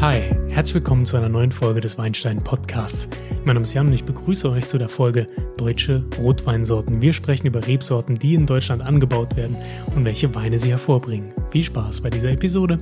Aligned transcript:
Hi, 0.00 0.34
herzlich 0.48 0.76
willkommen 0.76 1.04
zu 1.04 1.18
einer 1.18 1.28
neuen 1.28 1.52
Folge 1.52 1.82
des 1.82 1.98
Weinstein 1.98 2.42
Podcasts. 2.42 3.06
Mein 3.44 3.52
Name 3.52 3.64
ist 3.64 3.74
Jan 3.74 3.88
und 3.88 3.92
ich 3.92 4.04
begrüße 4.04 4.48
euch 4.50 4.66
zu 4.66 4.78
der 4.78 4.88
Folge 4.88 5.26
Deutsche 5.58 6.02
Rotweinsorten. 6.16 7.02
Wir 7.02 7.12
sprechen 7.12 7.46
über 7.46 7.66
Rebsorten, 7.66 8.18
die 8.18 8.32
in 8.32 8.46
Deutschland 8.46 8.80
angebaut 8.80 9.36
werden 9.36 9.58
und 9.94 10.06
welche 10.06 10.34
Weine 10.34 10.58
sie 10.58 10.70
hervorbringen. 10.70 11.34
Viel 11.50 11.64
Spaß 11.64 12.00
bei 12.00 12.08
dieser 12.08 12.30
Episode. 12.30 12.78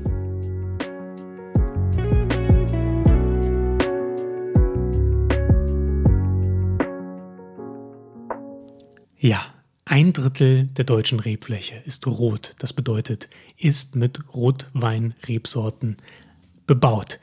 Ja, 9.19 9.41
ein 9.87 10.13
Drittel 10.13 10.69
der 10.69 10.85
deutschen 10.85 11.19
Rebfläche 11.19 11.83
ist 11.85 12.07
rot. 12.07 12.55
Das 12.61 12.73
bedeutet, 12.73 13.29
ist 13.57 13.97
mit 13.97 14.33
Rotweinrebsorten 14.33 15.97
bebaut. 16.69 17.19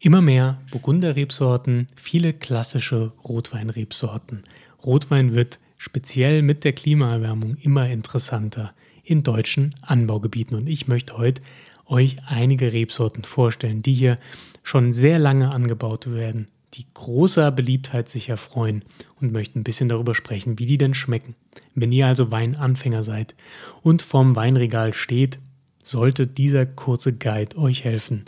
Immer 0.00 0.22
mehr 0.22 0.58
Burgunderrebsorten, 0.72 1.86
viele 1.94 2.32
klassische 2.32 3.12
Rotweinrebsorten. 3.22 4.42
Rotwein 4.84 5.34
wird 5.34 5.60
speziell 5.76 6.42
mit 6.42 6.64
der 6.64 6.72
Klimaerwärmung 6.72 7.56
immer 7.56 7.88
interessanter 7.88 8.72
in 9.04 9.22
deutschen 9.22 9.74
Anbaugebieten. 9.82 10.56
Und 10.56 10.66
ich 10.66 10.88
möchte 10.88 11.18
heute 11.18 11.42
euch 11.86 12.16
einige 12.26 12.72
Rebsorten 12.72 13.24
vorstellen, 13.24 13.82
die 13.82 13.92
hier 13.92 14.18
schon 14.62 14.92
sehr 14.94 15.18
lange 15.18 15.50
angebaut 15.52 16.10
werden, 16.10 16.48
die 16.74 16.86
großer 16.94 17.52
Beliebtheit 17.52 18.08
sich 18.08 18.30
erfreuen 18.30 18.82
und 19.20 19.32
möchte 19.32 19.58
ein 19.58 19.64
bisschen 19.64 19.90
darüber 19.90 20.14
sprechen, 20.14 20.58
wie 20.58 20.66
die 20.66 20.78
denn 20.78 20.94
schmecken. 20.94 21.34
Wenn 21.74 21.92
ihr 21.92 22.06
also 22.06 22.30
Weinanfänger 22.30 23.02
seid 23.02 23.34
und 23.82 24.00
vorm 24.00 24.36
Weinregal 24.36 24.94
steht, 24.94 25.38
sollte 25.84 26.26
dieser 26.26 26.64
kurze 26.64 27.12
Guide 27.12 27.58
euch 27.58 27.84
helfen, 27.84 28.24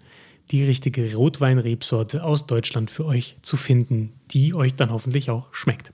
die 0.51 0.64
richtige 0.64 1.14
Rotweinrebsorte 1.14 2.24
aus 2.24 2.46
Deutschland 2.46 2.90
für 2.90 3.07
euch 3.07 3.37
zu 3.43 3.57
finden, 3.57 4.12
die 4.30 4.54
euch 4.54 4.74
dann 4.74 4.90
hoffentlich 4.90 5.30
auch 5.30 5.52
schmeckt. 5.52 5.93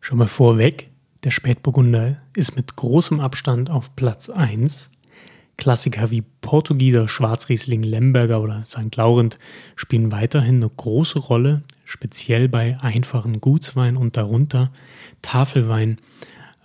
Schon 0.00 0.18
mal 0.18 0.26
vorweg, 0.26 0.90
der 1.24 1.30
Spätburgunder 1.30 2.16
ist 2.34 2.56
mit 2.56 2.76
großem 2.76 3.20
Abstand 3.20 3.70
auf 3.70 3.94
Platz 3.94 4.30
1. 4.30 4.90
Klassiker 5.58 6.10
wie 6.10 6.22
Portugieser, 6.40 7.06
Schwarzriesling, 7.06 7.82
Lemberger 7.82 8.40
oder 8.40 8.62
St. 8.64 8.96
Laurent 8.96 9.38
spielen 9.76 10.10
weiterhin 10.10 10.56
eine 10.56 10.70
große 10.70 11.18
Rolle, 11.18 11.62
speziell 11.84 12.48
bei 12.48 12.78
einfachen 12.80 13.42
Gutswein 13.42 13.98
und 13.98 14.16
darunter 14.16 14.72
Tafelwein. 15.20 15.98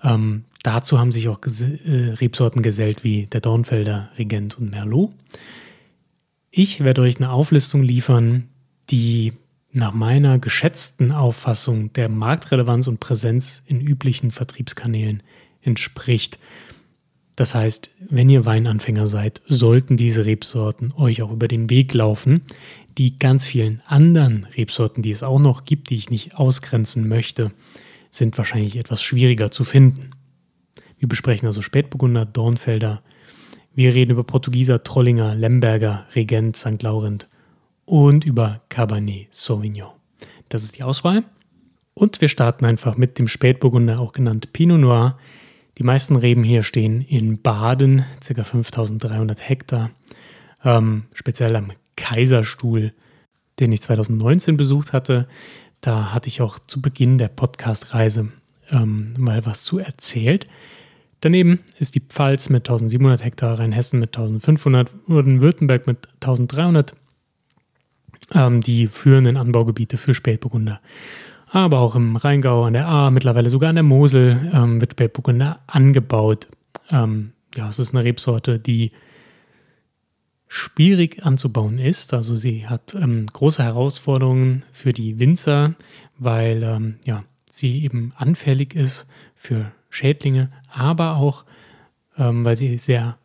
Ähm, 0.02 0.46
dazu 0.64 0.98
haben 0.98 1.12
sich 1.12 1.28
auch 1.28 1.40
äh, 1.44 2.14
Rebsorten 2.14 2.62
gesellt 2.62 3.04
wie 3.04 3.26
der 3.26 3.42
Dornfelder, 3.42 4.10
Regent 4.18 4.58
und 4.58 4.72
Merlot. 4.72 5.12
Ich 6.58 6.82
werde 6.86 7.02
euch 7.02 7.18
eine 7.18 7.32
Auflistung 7.32 7.84
liefern, 7.84 8.48
die 8.90 9.34
nach 9.74 9.94
meiner 9.94 10.40
geschätzten 10.40 11.12
Auffassung 11.12 11.92
der 11.92 12.08
Marktrelevanz 12.08 12.88
und 12.88 13.02
Präsenz 13.02 13.62
in 13.66 13.82
üblichen 13.82 14.32
Vertriebskanälen 14.32 15.22
entspricht. 15.62 16.40
Das 17.36 17.56
heißt, 17.56 17.90
wenn 18.10 18.30
ihr 18.30 18.46
Weinanfänger 18.46 19.08
seid, 19.08 19.42
sollten 19.50 19.98
diese 19.98 20.26
Rebsorten 20.26 20.94
euch 20.94 21.22
auch 21.22 21.32
über 21.34 21.50
den 21.50 21.70
Weg 21.70 21.94
laufen. 21.94 22.44
Die 22.98 23.20
ganz 23.20 23.46
vielen 23.46 23.82
anderen 23.86 24.46
Rebsorten, 24.46 25.04
die 25.04 25.12
es 25.12 25.24
auch 25.24 25.40
noch 25.40 25.66
gibt, 25.66 25.90
die 25.90 25.96
ich 25.96 26.10
nicht 26.10 26.38
ausgrenzen 26.38 27.10
möchte, 27.10 27.52
sind 28.12 28.38
wahrscheinlich 28.38 28.78
etwas 28.78 29.04
schwieriger 29.04 29.52
zu 29.52 29.66
finden. 29.66 30.12
Wir 31.00 31.10
besprechen 31.10 31.48
also 31.48 31.62
Spätburgunder, 31.62 32.24
Dornfelder, 32.24 33.04
wir 33.76 33.94
reden 33.94 34.12
über 34.12 34.24
Portugieser, 34.24 34.84
Trollinger, 34.84 35.36
Lemberger, 35.36 36.06
Regent, 36.16 36.56
St. 36.56 36.82
Laurent 36.82 37.28
und 37.86 38.26
über 38.26 38.62
Cabernet 38.70 39.28
Sauvignon. 39.32 39.92
Das 40.50 40.64
ist 40.64 40.78
die 40.78 40.84
Auswahl. 40.84 41.24
Und 41.94 42.20
wir 42.22 42.28
starten 42.28 42.66
einfach 42.66 42.98
mit 42.98 43.20
dem 43.20 43.28
Spätburgunder, 43.28 44.00
auch 44.00 44.14
genannt 44.14 44.54
Pinot 44.54 44.80
Noir. 44.80 45.18
Die 45.78 45.84
meisten 45.84 46.16
Reben 46.16 46.44
hier 46.44 46.64
stehen 46.64 47.02
in 47.02 47.42
Baden, 47.42 48.06
ca. 48.26 48.44
5300 48.44 49.40
Hektar, 49.48 49.92
ähm, 50.64 51.04
speziell 51.14 51.56
am 51.56 51.72
Kaiserstuhl, 51.98 52.94
den 53.60 53.72
ich 53.72 53.82
2019 53.82 54.58
besucht 54.58 54.94
hatte. 54.94 55.28
Da 55.82 56.14
hatte 56.14 56.28
ich 56.28 56.42
auch 56.42 56.60
zu 56.60 56.82
Beginn 56.82 57.18
der 57.18 57.28
Podcast-Reise 57.28 58.30
ähm, 58.72 59.14
mal 59.18 59.46
was 59.46 59.64
zu 59.64 59.80
erzählt. 59.80 60.48
Daneben 61.22 61.60
ist 61.80 61.96
die 61.96 62.02
Pfalz 62.02 62.50
mit 62.50 62.70
1700 62.70 63.24
Hektar, 63.24 63.60
Rheinhessen 63.60 64.00
mit 64.00 64.16
1500, 64.16 64.92
Baden-Württemberg 65.08 65.88
mit 65.88 66.08
1300 66.16 66.96
ähm, 68.34 68.62
die 68.62 68.88
führenden 68.88 69.38
Anbaugebiete 69.38 69.98
für 69.98 70.14
Spätburgunder. 70.14 70.82
Aber 71.48 71.80
auch 71.80 71.96
im 71.96 72.16
Rheingau, 72.16 72.66
an 72.66 72.74
der 72.74 72.88
A, 72.88 73.12
mittlerweile 73.12 73.50
sogar 73.50 73.70
an 73.70 73.76
der 73.76 73.84
Mosel 73.84 74.52
ähm, 74.54 74.82
wird 74.82 74.94
Spätburgunder 74.94 75.60
angebaut. 75.68 76.48
Ähm, 76.90 77.32
ja, 77.56 77.70
es 77.70 77.80
ist 77.80 77.94
eine 77.94 78.04
Rebsorte, 78.04 78.60
die 78.60 78.92
schwierig 80.48 81.24
anzubauen 81.24 81.80
ist. 81.80 82.14
Also 82.14 82.36
sie 82.36 82.68
hat 82.68 82.96
ähm, 82.96 83.28
große 83.28 83.64
Herausforderungen 83.64 84.64
für 84.72 84.94
die 84.94 85.20
Winzer, 85.20 85.76
weil 86.18 86.64
ähm, 86.64 86.96
ja, 87.06 87.24
sie 87.50 87.84
eben 87.84 88.14
anfällig 88.16 88.76
ist 88.76 89.06
für 89.36 89.72
Schädlinge, 89.96 90.52
aber 90.68 91.16
auch, 91.16 91.46
ähm, 92.18 92.46
weil 92.46 92.56
sie 92.56 92.78
sehr 92.78 93.18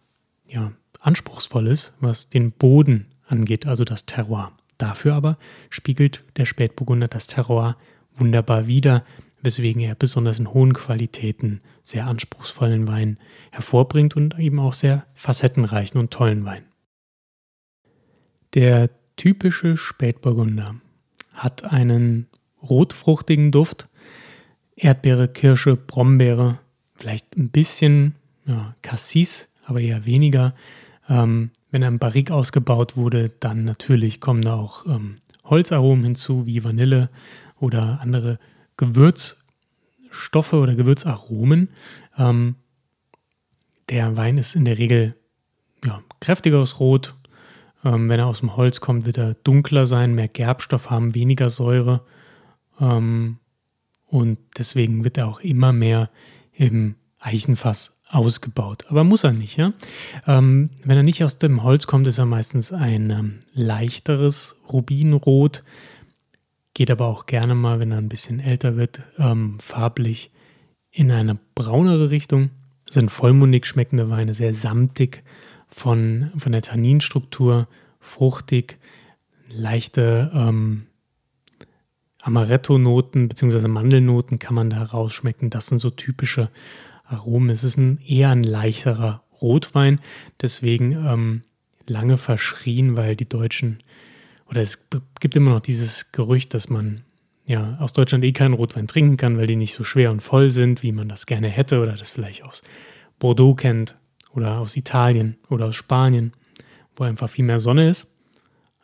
ja, 0.47 0.73
anspruchsvoll 1.01 1.67
ist, 1.67 1.93
was 2.01 2.29
den 2.29 2.53
Boden 2.53 3.07
angeht, 3.27 3.67
also 3.67 3.85
das 3.85 4.07
Terroir. 4.07 4.53
Dafür 4.79 5.15
aber 5.15 5.37
spiegelt 5.69 6.25
der 6.37 6.47
Spätburgunder 6.47 7.09
das 7.09 7.27
Terroir 7.27 7.77
wunderbar 8.15 8.67
wider, 8.67 9.05
weswegen 9.43 9.83
er 9.83 9.95
besonders 9.95 10.39
in 10.39 10.53
hohen 10.53 10.75
Qualitäten 10.75 11.61
sehr 11.83 12.07
anspruchsvollen 12.07 12.87
Wein 12.89 13.19
hervorbringt 13.51 14.17
und 14.17 14.39
eben 14.39 14.59
auch 14.59 14.75
sehr 14.75 15.07
facettenreichen 15.15 15.99
und 15.99 16.11
tollen 16.11 16.45
Wein. 16.45 16.65
Der 18.55 18.91
typische 19.17 19.77
Spätburgunder 19.77 20.77
hat 21.33 21.65
einen 21.65 22.27
rotfruchtigen 22.63 23.53
Duft, 23.53 23.89
Erdbeere, 24.81 25.29
Kirsche, 25.29 25.77
Brombeere, 25.77 26.59
vielleicht 26.97 27.37
ein 27.37 27.51
bisschen 27.51 28.15
ja, 28.47 28.75
Cassis, 28.83 29.49
aber 29.65 29.81
eher 29.81 30.07
weniger. 30.07 30.55
Ähm, 31.09 31.51
wenn 31.71 31.83
er 31.83 31.89
im 31.89 31.99
Barrik 31.99 32.31
ausgebaut 32.31 32.97
wurde, 32.97 33.31
dann 33.41 33.65
natürlich 33.65 34.21
kommen 34.21 34.43
da 34.43 34.55
auch 34.55 34.87
ähm, 34.87 35.19
Holzaromen 35.45 36.05
hinzu, 36.05 36.47
wie 36.47 36.65
Vanille 36.65 37.11
oder 37.59 38.01
andere 38.01 38.39
Gewürzstoffe 38.77 40.53
oder 40.53 40.75
Gewürzaromen. 40.75 41.69
Ähm, 42.17 42.57
der 43.89 44.17
Wein 44.17 44.39
ist 44.39 44.57
in 44.57 44.65
der 44.65 44.79
Regel 44.79 45.15
ja, 45.85 46.03
kräftigeres 46.21 46.81
Rot. 46.81 47.15
Ähm, 47.85 48.09
wenn 48.09 48.21
er 48.21 48.27
aus 48.27 48.41
dem 48.41 48.57
Holz 48.57 48.81
kommt, 48.81 49.07
wird 49.07 49.19
er 49.19 49.35
dunkler 49.35 49.87
sein, 49.87 50.15
mehr 50.15 50.29
Gerbstoff 50.29 50.91
haben, 50.91 51.15
weniger 51.15 51.51
Säure. 51.51 52.03
Ähm, 52.81 53.39
und 54.11 54.39
deswegen 54.59 55.05
wird 55.05 55.19
er 55.19 55.29
auch 55.29 55.41
immer 55.41 55.73
mehr 55.73 56.11
im 56.53 56.97
Eichenfass 57.21 57.93
ausgebaut. 58.09 58.87
Aber 58.89 59.05
muss 59.05 59.23
er 59.23 59.33
nicht, 59.33 59.57
ja. 59.57 59.73
Ähm, 60.27 60.71
wenn 60.85 60.97
er 60.97 61.05
nicht 61.05 61.23
aus 61.23 61.39
dem 61.39 61.63
Holz 61.63 61.87
kommt, 61.87 62.09
ist 62.09 62.19
er 62.19 62.27
meistens 62.27 62.73
ein 62.73 63.11
ähm, 63.11 63.39
leichteres 63.55 64.57
Rubinrot. 64.71 65.63
Geht 66.75 66.91
aber 66.91 67.07
auch 67.07 67.27
gerne 67.27 67.55
mal, 67.55 67.79
wenn 67.79 67.93
er 67.93 67.99
ein 67.99 68.09
bisschen 68.09 68.41
älter 68.41 68.77
wird, 68.77 69.01
ähm, 69.19 69.59
farblich 69.61 70.33
in 70.91 71.13
eine 71.13 71.39
braunere 71.55 72.11
Richtung. 72.11 72.51
Sind 72.91 73.11
vollmundig 73.11 73.67
schmeckende 73.67 74.11
Weine, 74.11 74.35
sehr 74.35 74.55
samtig 74.55 75.23
von, 75.69 76.33
von 76.37 76.51
der 76.51 76.63
Tanninstruktur, 76.63 77.69
fruchtig, 78.01 78.79
leichte 79.49 80.33
ähm, 80.35 80.87
Amaretto-Noten 82.23 83.29
bzw. 83.29 83.69
Mandelnoten 83.69 84.39
kann 84.39 84.55
man 84.55 84.71
da 84.71 84.83
rausschmecken. 84.83 85.51
Das 85.51 85.67
sind 85.67 85.79
so 85.79 85.91
typische 85.91 86.51
Aromen. 87.05 87.51
Es 87.51 87.65
ist 87.65 87.77
ein, 87.77 87.99
eher 88.07 88.31
ein 88.31 88.43
leichterer 88.43 89.23
Rotwein, 89.41 90.01
deswegen 90.41 90.93
ähm, 90.93 91.43
lange 91.87 92.19
verschrien, 92.19 92.97
weil 92.97 93.17
die 93.17 93.29
Deutschen, 93.29 93.83
oder 94.49 94.61
es 94.61 94.87
gibt 95.19 95.35
immer 95.37 95.51
noch 95.51 95.61
dieses 95.61 96.13
Gerücht, 96.13 96.55
dass 96.55 96.69
man 96.69 97.03
ja 97.47 97.79
aus 97.81 97.93
Deutschland 97.93 98.23
eh 98.25 98.33
keinen 98.33 98.55
Rotwein 98.55 98.87
trinken 98.87 99.17
kann, 99.17 99.39
weil 99.39 99.47
die 99.47 99.57
nicht 99.57 99.75
so 99.75 99.83
schwer 99.83 100.11
und 100.11 100.23
voll 100.23 100.51
sind, 100.51 100.83
wie 100.83 100.93
man 100.93 101.09
das 101.09 101.27
gerne 101.27 101.49
hätte 101.49 101.81
oder 101.81 101.93
das 101.93 102.11
vielleicht 102.11 102.45
aus 102.45 102.63
Bordeaux 103.19 103.55
kennt 103.55 103.97
oder 104.33 104.61
aus 104.61 104.77
Italien 104.77 105.37
oder 105.49 105.67
aus 105.67 105.77
Spanien, 105.77 106.33
wo 106.97 107.05
einfach 107.05 107.29
viel 107.29 107.45
mehr 107.45 107.61
Sonne 107.61 107.89
ist. 107.89 108.07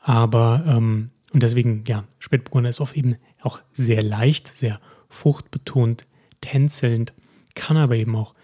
Aber 0.00 0.64
ähm, 0.66 1.10
und 1.32 1.43
deswegen, 1.43 1.84
ja, 1.87 2.05
Spätburgunder 2.19 2.70
ist 2.70 2.81
oft 2.81 2.96
eben 2.96 3.17
auch 3.43 3.61
sehr 3.73 4.02
leicht, 4.02 4.49
sehr 4.49 4.81
fruchtbetont, 5.08 6.06
tänzelnd, 6.40 7.12
kann 7.55 7.76
aber 7.76 7.96
eben 7.96 8.14
auch, 8.17 8.34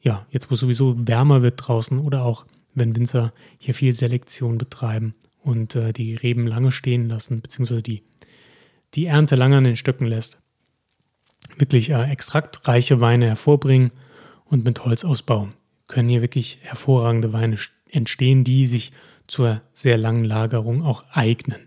ja, 0.00 0.26
jetzt 0.30 0.50
wo 0.50 0.54
es 0.54 0.60
sowieso 0.60 0.94
wärmer 1.06 1.42
wird 1.42 1.66
draußen 1.66 1.98
oder 1.98 2.24
auch 2.24 2.46
wenn 2.74 2.96
Winzer 2.96 3.32
hier 3.58 3.74
viel 3.74 3.92
Selektion 3.92 4.58
betreiben 4.58 5.14
und 5.42 5.76
äh, 5.76 5.92
die 5.92 6.14
Reben 6.14 6.46
lange 6.46 6.72
stehen 6.72 7.08
lassen, 7.08 7.40
beziehungsweise 7.40 7.82
die, 7.82 8.02
die 8.94 9.06
Ernte 9.06 9.36
lange 9.36 9.58
an 9.58 9.64
den 9.64 9.76
Stöcken 9.76 10.06
lässt, 10.06 10.40
wirklich 11.58 11.90
äh, 11.90 12.10
extraktreiche 12.10 13.00
Weine 13.00 13.26
hervorbringen 13.26 13.92
und 14.44 14.64
mit 14.64 14.84
Holzausbau 14.84 15.48
können 15.88 16.08
hier 16.08 16.22
wirklich 16.22 16.58
hervorragende 16.62 17.32
Weine 17.32 17.58
entstehen, 17.90 18.44
die 18.44 18.66
sich 18.66 18.92
zur 19.26 19.60
sehr 19.72 19.98
langen 19.98 20.24
Lagerung 20.24 20.82
auch 20.82 21.04
eignen. 21.10 21.66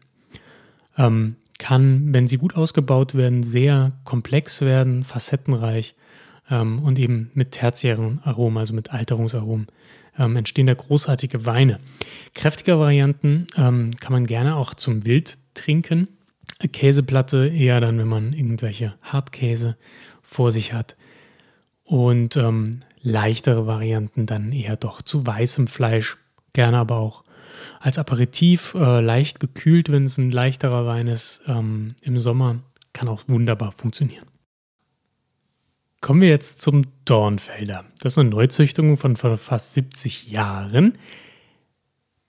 Ähm, 0.97 1.35
kann, 1.57 2.13
wenn 2.13 2.27
sie 2.27 2.37
gut 2.37 2.55
ausgebaut 2.55 3.15
werden, 3.15 3.43
sehr 3.43 3.93
komplex 4.03 4.61
werden, 4.61 5.03
facettenreich 5.03 5.95
ähm, 6.49 6.79
und 6.79 6.99
eben 6.99 7.31
mit 7.33 7.51
tertiären 7.51 8.21
Aromen, 8.23 8.57
also 8.57 8.73
mit 8.73 8.91
Alterungsaromen, 8.91 9.67
ähm, 10.17 10.35
entstehen 10.35 10.67
da 10.67 10.73
großartige 10.73 11.45
Weine. 11.45 11.79
Kräftige 12.33 12.79
Varianten 12.79 13.47
ähm, 13.57 13.91
kann 13.99 14.13
man 14.13 14.25
gerne 14.25 14.55
auch 14.55 14.73
zum 14.73 15.05
Wild 15.05 15.37
trinken. 15.53 16.07
Käseplatte 16.71 17.47
eher 17.47 17.81
dann, 17.81 17.97
wenn 17.97 18.07
man 18.07 18.33
irgendwelche 18.33 18.95
Hartkäse 19.01 19.77
vor 20.21 20.51
sich 20.51 20.73
hat. 20.73 20.95
Und 21.83 22.35
ähm, 22.37 22.79
leichtere 23.01 23.67
Varianten 23.67 24.25
dann 24.25 24.51
eher 24.51 24.75
doch 24.75 25.01
zu 25.01 25.25
weißem 25.25 25.67
Fleisch, 25.67 26.17
gerne 26.53 26.77
aber 26.77 26.97
auch 26.97 27.24
als 27.79 27.97
Aperitif, 27.97 28.73
äh, 28.73 29.01
leicht 29.01 29.39
gekühlt, 29.39 29.91
wenn 29.91 30.03
es 30.03 30.17
ein 30.17 30.31
leichterer 30.31 30.85
Wein 30.85 31.07
ist, 31.07 31.41
ähm, 31.47 31.95
im 32.01 32.19
Sommer, 32.19 32.61
kann 32.93 33.07
auch 33.07 33.23
wunderbar 33.27 33.71
funktionieren. 33.71 34.25
Kommen 36.01 36.21
wir 36.21 36.29
jetzt 36.29 36.61
zum 36.61 36.83
Dornfelder. 37.05 37.85
Das 37.99 38.13
ist 38.13 38.19
eine 38.19 38.29
Neuzüchtung 38.29 38.97
von 38.97 39.15
vor 39.15 39.37
fast 39.37 39.73
70 39.73 40.29
Jahren. 40.29 40.97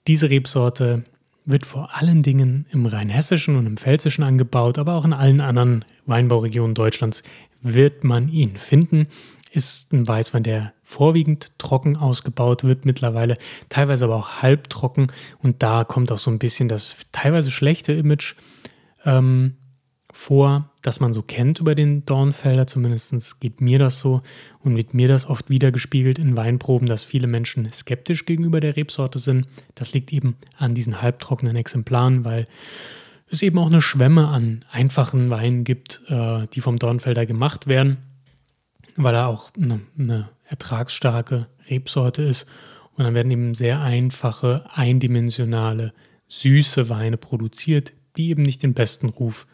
Diese 0.07 0.29
Rebsorte 0.29 1.03
wird 1.45 1.65
vor 1.65 1.95
allen 1.95 2.23
Dingen 2.23 2.65
im 2.71 2.85
Rheinhessischen 2.85 3.55
und 3.55 3.65
im 3.65 3.77
Pfälzischen 3.77 4.23
angebaut, 4.23 4.77
aber 4.77 4.95
auch 4.95 5.05
in 5.05 5.13
allen 5.13 5.41
anderen 5.41 5.85
Weinbauregionen 6.05 6.75
Deutschlands 6.75 7.23
wird 7.61 8.03
man 8.03 8.29
ihn 8.29 8.57
finden. 8.57 9.07
Ist 9.51 9.93
ein 9.93 10.07
Weißwein, 10.07 10.43
der 10.43 10.73
vorwiegend 10.83 11.51
trocken 11.57 11.97
ausgebaut 11.97 12.63
wird 12.63 12.85
mittlerweile, 12.85 13.37
teilweise 13.69 14.05
aber 14.05 14.15
auch 14.15 14.41
halbtrocken. 14.41 15.11
Und 15.39 15.63
da 15.63 15.83
kommt 15.83 16.11
auch 16.11 16.17
so 16.17 16.29
ein 16.31 16.39
bisschen 16.39 16.67
das 16.67 16.97
teilweise 17.11 17.51
schlechte 17.51 17.93
Image 17.93 18.35
ähm, 19.05 19.55
vor, 20.11 20.71
das 20.81 20.99
man 20.99 21.13
so 21.13 21.21
kennt 21.21 21.59
über 21.59 21.75
den 21.75 22.05
Dornfelder. 22.05 22.67
Zumindest 22.67 23.39
geht 23.39 23.61
mir 23.61 23.79
das 23.79 23.99
so 23.99 24.21
und 24.63 24.75
wird 24.75 24.93
mir 24.93 25.07
das 25.07 25.27
oft 25.29 25.49
wiedergespiegelt 25.49 26.19
in 26.19 26.35
Weinproben, 26.35 26.87
dass 26.87 27.03
viele 27.03 27.27
Menschen 27.27 27.71
skeptisch 27.71 28.25
gegenüber 28.25 28.59
der 28.59 28.75
Rebsorte 28.75 29.19
sind. 29.19 29.47
Das 29.75 29.93
liegt 29.93 30.11
eben 30.11 30.35
an 30.57 30.73
diesen 30.73 31.01
halbtrockenen 31.01 31.55
Exemplaren, 31.55 32.25
weil 32.25 32.47
es 33.29 33.41
eben 33.41 33.59
auch 33.59 33.67
eine 33.67 33.81
Schwemme 33.81 34.27
an 34.27 34.61
einfachen 34.71 35.29
Weinen 35.29 35.63
gibt, 35.63 36.01
äh, 36.07 36.47
die 36.53 36.61
vom 36.61 36.79
Dornfelder 36.79 37.25
gemacht 37.25 37.67
werden, 37.67 37.97
weil 39.03 39.15
er 39.15 39.27
auch 39.27 39.51
eine, 39.55 39.81
eine 39.97 40.29
ertragsstarke 40.45 41.47
Rebsorte 41.69 42.23
ist. 42.23 42.45
Und 42.95 43.03
dann 43.03 43.13
werden 43.13 43.31
eben 43.31 43.53
sehr 43.53 43.79
einfache, 43.79 44.65
eindimensionale, 44.73 45.93
süße 46.27 46.89
Weine 46.89 47.17
produziert, 47.17 47.93
die 48.17 48.29
eben 48.29 48.41
nicht 48.41 48.63
den 48.63 48.73
besten 48.73 49.09
Ruf 49.09 49.47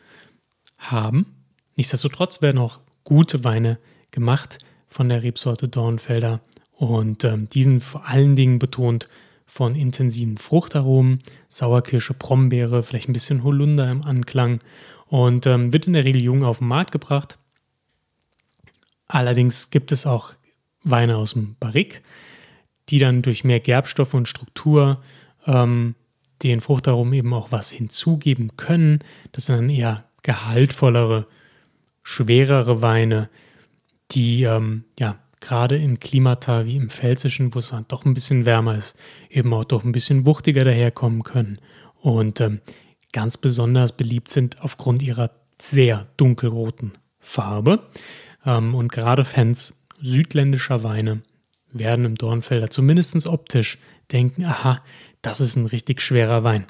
haben. 0.78 1.36
Nichtsdestotrotz 1.76 2.42
werden 2.42 2.58
auch 2.58 2.80
gute 3.04 3.44
Weine 3.44 3.80
gemacht 4.12 4.60
von 4.88 5.10
der 5.10 5.24
Rebsorte 5.24 5.68
Dornfelder 5.68 6.42
und 6.72 7.24
ähm, 7.24 7.50
diesen 7.50 7.80
vor 7.82 8.08
allen 8.08 8.36
Dingen 8.36 8.60
betont 8.60 9.10
von 9.46 9.76
intensiven 9.76 10.38
Fruchtaromen, 10.38 11.20
Sauerkirsche, 11.48 12.14
Brombeere, 12.14 12.84
vielleicht 12.84 13.10
ein 13.10 13.14
bisschen 13.14 13.44
Holunder 13.44 13.90
im 13.92 14.04
Anklang 14.04 14.62
und 15.08 15.46
ähm, 15.46 15.74
wird 15.74 15.88
in 15.88 15.94
der 15.94 16.06
Regel 16.06 16.24
jung 16.24 16.44
auf 16.44 16.60
den 16.60 16.68
Markt 16.68 16.92
gebracht. 16.92 17.38
Allerdings 19.08 19.70
gibt 19.70 19.92
es 19.92 20.06
auch 20.06 20.34
Weine 20.84 21.18
aus 21.18 21.34
dem 21.34 21.56
Barrique, 21.60 22.02
die 22.90 23.00
dann 23.00 23.22
durch 23.22 23.44
mehr 23.44 23.60
Gerbstoffe 23.60 24.14
und 24.14 24.28
Struktur 24.28 25.02
ähm, 25.46 25.96
den 26.42 26.62
Fruchtaromen 26.62 27.14
eben 27.14 27.34
auch 27.34 27.52
was 27.52 27.72
hinzugeben 27.72 28.58
können. 28.58 29.00
Das 29.32 29.46
sind 29.46 29.56
dann 29.56 29.70
eher 29.70 30.06
gehaltvollere, 30.24 31.28
schwerere 32.02 32.82
Weine, 32.82 33.30
die 34.12 34.44
ähm, 34.44 34.84
ja 35.00 35.18
gerade 35.40 35.78
in 35.78 36.00
Klimata 36.00 36.66
wie 36.66 36.78
im 36.78 36.90
Pfälzischen, 36.90 37.54
wo 37.54 37.60
es 37.60 37.74
halt 37.74 37.92
doch 37.92 38.06
ein 38.06 38.14
bisschen 38.14 38.46
wärmer 38.46 38.78
ist, 38.78 38.96
eben 39.30 39.54
auch 39.54 39.66
doch 39.66 39.84
ein 39.84 39.92
bisschen 39.92 40.26
wuchtiger 40.26 40.64
daherkommen 40.64 41.24
können 41.24 41.60
und 42.02 42.40
ähm, 42.42 42.62
ganz 43.12 43.38
besonders 43.38 43.92
beliebt 43.92 44.30
sind 44.30 44.62
aufgrund 44.62 45.04
ihrer 45.04 45.32
sehr 45.62 46.08
dunkelroten 46.18 46.94
Farbe. 47.20 47.88
Ähm, 48.46 48.76
und 48.76 48.92
gerade 48.92 49.24
Fans 49.24 49.74
südländischer 50.02 50.84
Weine 50.84 51.22
werden 51.72 52.06
im 52.06 52.16
Dornfelder 52.16 52.70
zumindest 52.70 53.26
optisch 53.26 53.78
denken, 54.12 54.46
aha, 54.46 54.84
das 55.22 55.42
ist 55.42 55.56
ein 55.56 55.66
richtig 55.66 56.02
schwerer 56.02 56.44
Wein. 56.44 56.66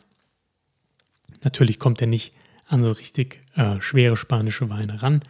Natürlich 1.44 1.80
kommt 1.80 2.00
er 2.02 2.08
nicht 2.08 2.34
an 2.68 2.84
so 2.84 2.92
richtig 2.92 3.42
äh, 3.56 3.82
schwere 3.82 4.16
spanische 4.16 4.70
Weine 4.70 5.02
ran. 5.02 5.24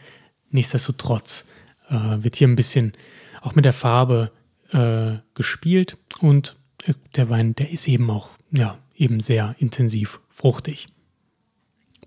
Nichtsdestotrotz 0.52 1.46
äh, 1.90 1.96
wird 1.96 2.36
hier 2.36 2.48
ein 2.48 2.56
bisschen 2.56 2.94
auch 3.42 3.56
mit 3.56 3.66
der 3.66 3.74
Farbe 3.74 4.32
äh, 4.72 5.18
gespielt 5.34 5.98
und 6.20 6.56
äh, 6.86 6.94
der 7.16 7.30
Wein, 7.30 7.56
der 7.56 7.72
ist 7.72 7.88
eben 7.88 8.10
auch, 8.10 8.30
ja, 8.52 8.78
eben 8.96 9.20
sehr 9.20 9.56
intensiv 9.58 10.20
fruchtig. 10.30 10.88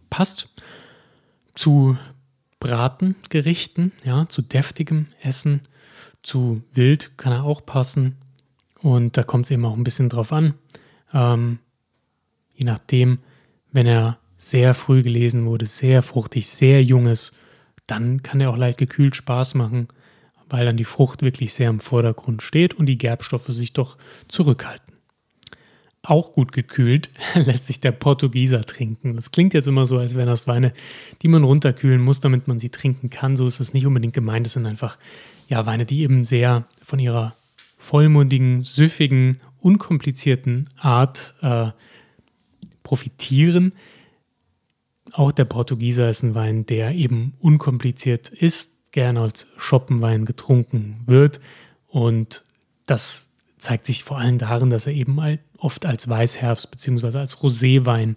Passt 0.08 0.48
zu 1.54 1.98
Bratengerichten, 2.66 3.92
ja, 4.04 4.28
zu 4.28 4.42
deftigem 4.42 5.06
Essen, 5.22 5.60
zu 6.22 6.62
Wild 6.74 7.16
kann 7.16 7.32
er 7.32 7.44
auch 7.44 7.64
passen. 7.64 8.16
Und 8.80 9.16
da 9.16 9.22
kommt 9.22 9.46
es 9.46 9.50
eben 9.52 9.64
auch 9.64 9.76
ein 9.76 9.84
bisschen 9.84 10.08
drauf 10.08 10.32
an. 10.32 10.54
Ähm, 11.12 11.58
je 12.54 12.64
nachdem, 12.64 13.18
wenn 13.72 13.86
er 13.86 14.18
sehr 14.36 14.74
früh 14.74 15.02
gelesen 15.02 15.46
wurde, 15.46 15.66
sehr 15.66 16.02
fruchtig, 16.02 16.48
sehr 16.48 16.82
junges, 16.82 17.32
dann 17.86 18.22
kann 18.22 18.40
er 18.40 18.50
auch 18.50 18.56
leicht 18.56 18.78
gekühlt 18.78 19.14
Spaß 19.14 19.54
machen, 19.54 19.88
weil 20.48 20.66
dann 20.66 20.76
die 20.76 20.84
Frucht 20.84 21.22
wirklich 21.22 21.54
sehr 21.54 21.70
im 21.70 21.80
Vordergrund 21.80 22.42
steht 22.42 22.74
und 22.74 22.86
die 22.86 22.98
Gerbstoffe 22.98 23.46
sich 23.48 23.72
doch 23.72 23.96
zurückhalten. 24.28 24.95
Auch 26.06 26.32
gut 26.32 26.52
gekühlt 26.52 27.10
lässt 27.34 27.66
sich 27.66 27.80
der 27.80 27.92
Portugieser 27.92 28.62
trinken. 28.62 29.16
Das 29.16 29.30
klingt 29.30 29.54
jetzt 29.54 29.68
immer 29.68 29.86
so, 29.86 29.98
als 29.98 30.14
wären 30.14 30.28
das 30.28 30.46
Weine, 30.46 30.72
die 31.22 31.28
man 31.28 31.44
runterkühlen 31.44 32.00
muss, 32.00 32.20
damit 32.20 32.48
man 32.48 32.58
sie 32.58 32.70
trinken 32.70 33.10
kann. 33.10 33.36
So 33.36 33.46
ist 33.46 33.60
es 33.60 33.74
nicht 33.74 33.86
unbedingt 33.86 34.14
gemeint. 34.14 34.46
Es 34.46 34.52
sind 34.54 34.66
einfach 34.66 34.98
ja, 35.48 35.66
Weine, 35.66 35.84
die 35.84 36.02
eben 36.02 36.24
sehr 36.24 36.64
von 36.82 36.98
ihrer 36.98 37.34
vollmundigen, 37.78 38.62
süffigen, 38.62 39.40
unkomplizierten 39.60 40.70
Art 40.78 41.34
äh, 41.42 41.70
profitieren, 42.82 43.72
auch 45.12 45.32
der 45.32 45.44
Portugieser 45.44 46.10
ist 46.10 46.22
ein 46.22 46.34
Wein, 46.34 46.66
der 46.66 46.92
eben 46.92 47.34
unkompliziert 47.40 48.28
ist, 48.28 48.72
gerne 48.92 49.20
als 49.20 49.46
Schoppenwein 49.56 50.24
getrunken 50.24 51.00
wird. 51.06 51.40
Und 51.86 52.44
das 52.86 53.26
zeigt 53.58 53.86
sich 53.86 54.04
vor 54.04 54.18
allem 54.18 54.38
darin, 54.38 54.70
dass 54.70 54.86
er 54.86 54.92
eben 54.92 55.14
oft 55.58 55.86
als 55.86 56.08
Weißherbst 56.08 56.70
bzw. 56.70 57.18
als 57.18 57.38
Roséwein 57.38 58.16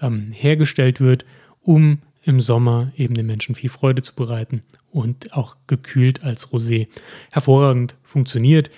ähm, 0.00 0.32
hergestellt 0.32 1.00
wird, 1.00 1.24
um 1.60 1.98
im 2.22 2.40
Sommer 2.40 2.92
eben 2.96 3.14
den 3.14 3.26
Menschen 3.26 3.54
viel 3.54 3.70
Freude 3.70 4.02
zu 4.02 4.14
bereiten 4.14 4.62
und 4.90 5.32
auch 5.32 5.56
gekühlt 5.66 6.22
als 6.22 6.48
Rosé 6.48 6.88
hervorragend 7.30 7.96
funktioniert. 8.02 8.70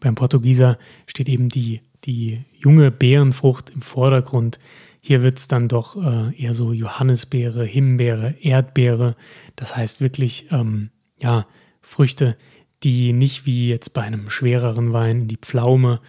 Beim 0.00 0.14
Portugieser 0.14 0.78
steht 1.06 1.28
eben 1.28 1.48
die, 1.48 1.80
die 2.04 2.44
junge 2.54 2.90
Beerenfrucht 2.90 3.70
im 3.70 3.82
Vordergrund, 3.82 4.58
hier 5.00 5.22
wird 5.22 5.38
es 5.38 5.48
dann 5.48 5.68
doch 5.68 5.96
äh, 5.96 6.36
eher 6.36 6.54
so 6.54 6.72
Johannisbeere, 6.72 7.64
Himbeere, 7.64 8.34
Erdbeere. 8.40 9.16
Das 9.56 9.74
heißt 9.74 10.00
wirklich, 10.00 10.48
ähm, 10.50 10.90
ja, 11.18 11.46
Früchte, 11.80 12.36
die 12.82 13.12
nicht 13.12 13.46
wie 13.46 13.68
jetzt 13.68 13.94
bei 13.94 14.02
einem 14.02 14.28
schwereren 14.28 14.92
Wein 14.92 15.22
in 15.22 15.28
die 15.28 15.38
Pflaume 15.38 16.00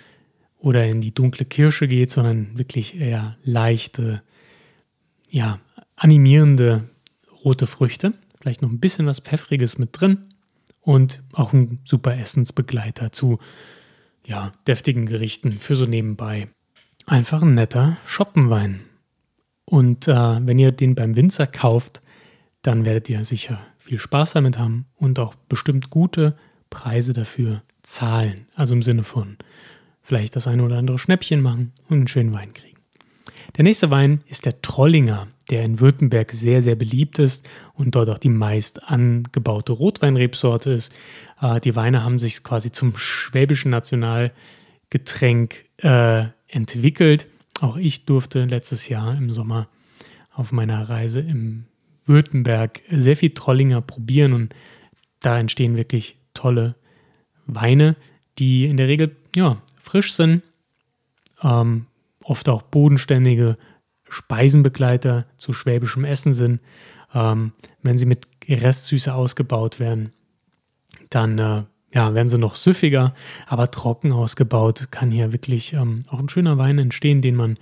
oder 0.62 0.86
in 0.86 1.02
die 1.02 1.14
dunkle 1.14 1.46
Kirsche 1.46 1.88
geht, 1.88 2.12
sondern 2.12 2.58
wirklich 2.58 3.00
eher 3.00 3.36
leichte, 3.44 4.22
ja, 5.30 5.60
animierende 5.96 6.90
rote 7.44 7.68
Früchte. 7.68 8.14
Vielleicht 8.40 8.62
noch 8.62 8.70
ein 8.70 8.80
bisschen 8.80 9.08
was 9.08 9.20
Pfeffriges 9.20 9.78
mit 9.78 9.90
drin 10.00 10.30
und 10.82 11.22
auch 11.34 11.54
ein 11.54 11.80
super 11.84 12.16
Essensbegleiter 12.16 13.12
zu 13.12 13.40
ja, 14.26 14.54
deftigen 14.68 15.08
Gerichten 15.08 15.54
für 15.54 15.76
so 15.76 15.86
nebenbei. 15.86 16.48
Einfach 17.08 17.42
ein 17.42 17.56
netter 17.56 17.98
Schoppenwein. 18.06 18.82
Und 19.66 20.08
äh, 20.08 20.46
wenn 20.46 20.60
ihr 20.60 20.72
den 20.72 20.94
beim 20.96 21.16
Winzer 21.16 21.48
kauft, 21.48 22.02
dann 22.62 22.86
werdet 22.86 23.10
ihr 23.10 23.26
sicher 23.26 23.66
viel 23.80 23.98
Spaß 23.98 24.34
damit 24.34 24.60
haben 24.60 24.86
und 24.96 25.18
auch 25.18 25.34
bestimmt 25.50 25.90
gute 25.90 26.36
Preise 26.70 27.14
dafür 27.14 27.64
zahlen. 27.82 28.48
Also 28.56 28.76
im 28.76 28.84
Sinne 28.84 29.04
von 29.04 29.38
vielleicht 30.02 30.36
das 30.36 30.48
eine 30.48 30.64
oder 30.64 30.78
andere 30.78 31.00
Schnäppchen 31.00 31.42
machen 31.42 31.74
und 31.88 31.98
einen 31.98 32.08
schönen 32.08 32.34
Wein 32.34 32.54
kriegen. 32.54 32.72
Der 33.58 33.64
nächste 33.64 33.90
Wein 33.90 34.22
ist 34.28 34.46
der 34.46 34.62
Trollinger, 34.62 35.28
der 35.50 35.64
in 35.64 35.80
Württemberg 35.80 36.32
sehr, 36.32 36.62
sehr 36.62 36.76
beliebt 36.76 37.20
ist 37.20 37.48
und 37.74 37.96
dort 37.96 38.10
auch 38.10 38.18
die 38.18 38.30
meist 38.30 38.84
angebaute 38.84 39.74
Rotweinrebsorte 39.74 40.72
ist. 40.72 40.94
Äh, 41.42 41.60
die 41.60 41.76
Weine 41.76 42.04
haben 42.04 42.20
sich 42.20 42.44
quasi 42.44 42.72
zum 42.72 42.96
schwäbischen 42.96 43.72
Nationalgetränk 43.72 45.66
äh, 45.78 46.26
entwickelt. 46.48 47.28
Auch 47.60 47.76
ich 47.76 48.06
durfte 48.06 48.46
letztes 48.46 48.88
Jahr 48.88 49.18
im 49.18 49.30
Sommer 49.32 49.68
auf 50.32 50.54
meiner 50.54 50.90
Reise 50.90 51.20
im 51.20 51.66
Württemberg 52.06 52.82
sehr 52.90 53.18
viel 53.18 53.32
Trollinger 53.32 53.82
probieren 53.82 54.34
und 54.34 54.56
da 55.20 55.40
entstehen 55.40 55.78
wirklich 55.78 56.18
tolle 56.34 56.76
Weine, 57.46 57.96
die 58.40 58.66
in 58.66 58.78
der 58.78 58.88
Regel 58.88 59.16
ja, 59.36 59.62
frisch 59.82 60.14
sind, 60.14 60.44
ähm, 61.44 61.88
oft 62.24 62.48
auch 62.50 62.62
bodenständige 62.62 63.58
Speisenbegleiter 64.10 65.26
zu 65.38 65.54
schwäbischem 65.54 66.06
Essen 66.06 66.34
sind. 66.34 66.60
Ähm, 67.14 67.54
wenn 67.82 67.98
sie 67.98 68.06
mit 68.06 68.28
Restsüße 68.48 69.14
ausgebaut 69.14 69.80
werden, 69.80 70.14
dann 71.10 71.38
äh, 71.40 71.64
ja, 71.94 72.14
werden 72.14 72.30
sie 72.30 72.38
noch 72.38 72.56
süffiger, 72.56 73.14
aber 73.48 73.72
trocken 73.72 74.14
ausgebaut 74.14 74.88
kann 74.92 75.12
hier 75.12 75.34
wirklich 75.34 75.74
ähm, 75.74 76.04
auch 76.10 76.20
ein 76.20 76.30
schöner 76.30 76.58
Wein 76.58 76.80
entstehen, 76.80 77.22
den 77.22 77.36
man 77.36 77.58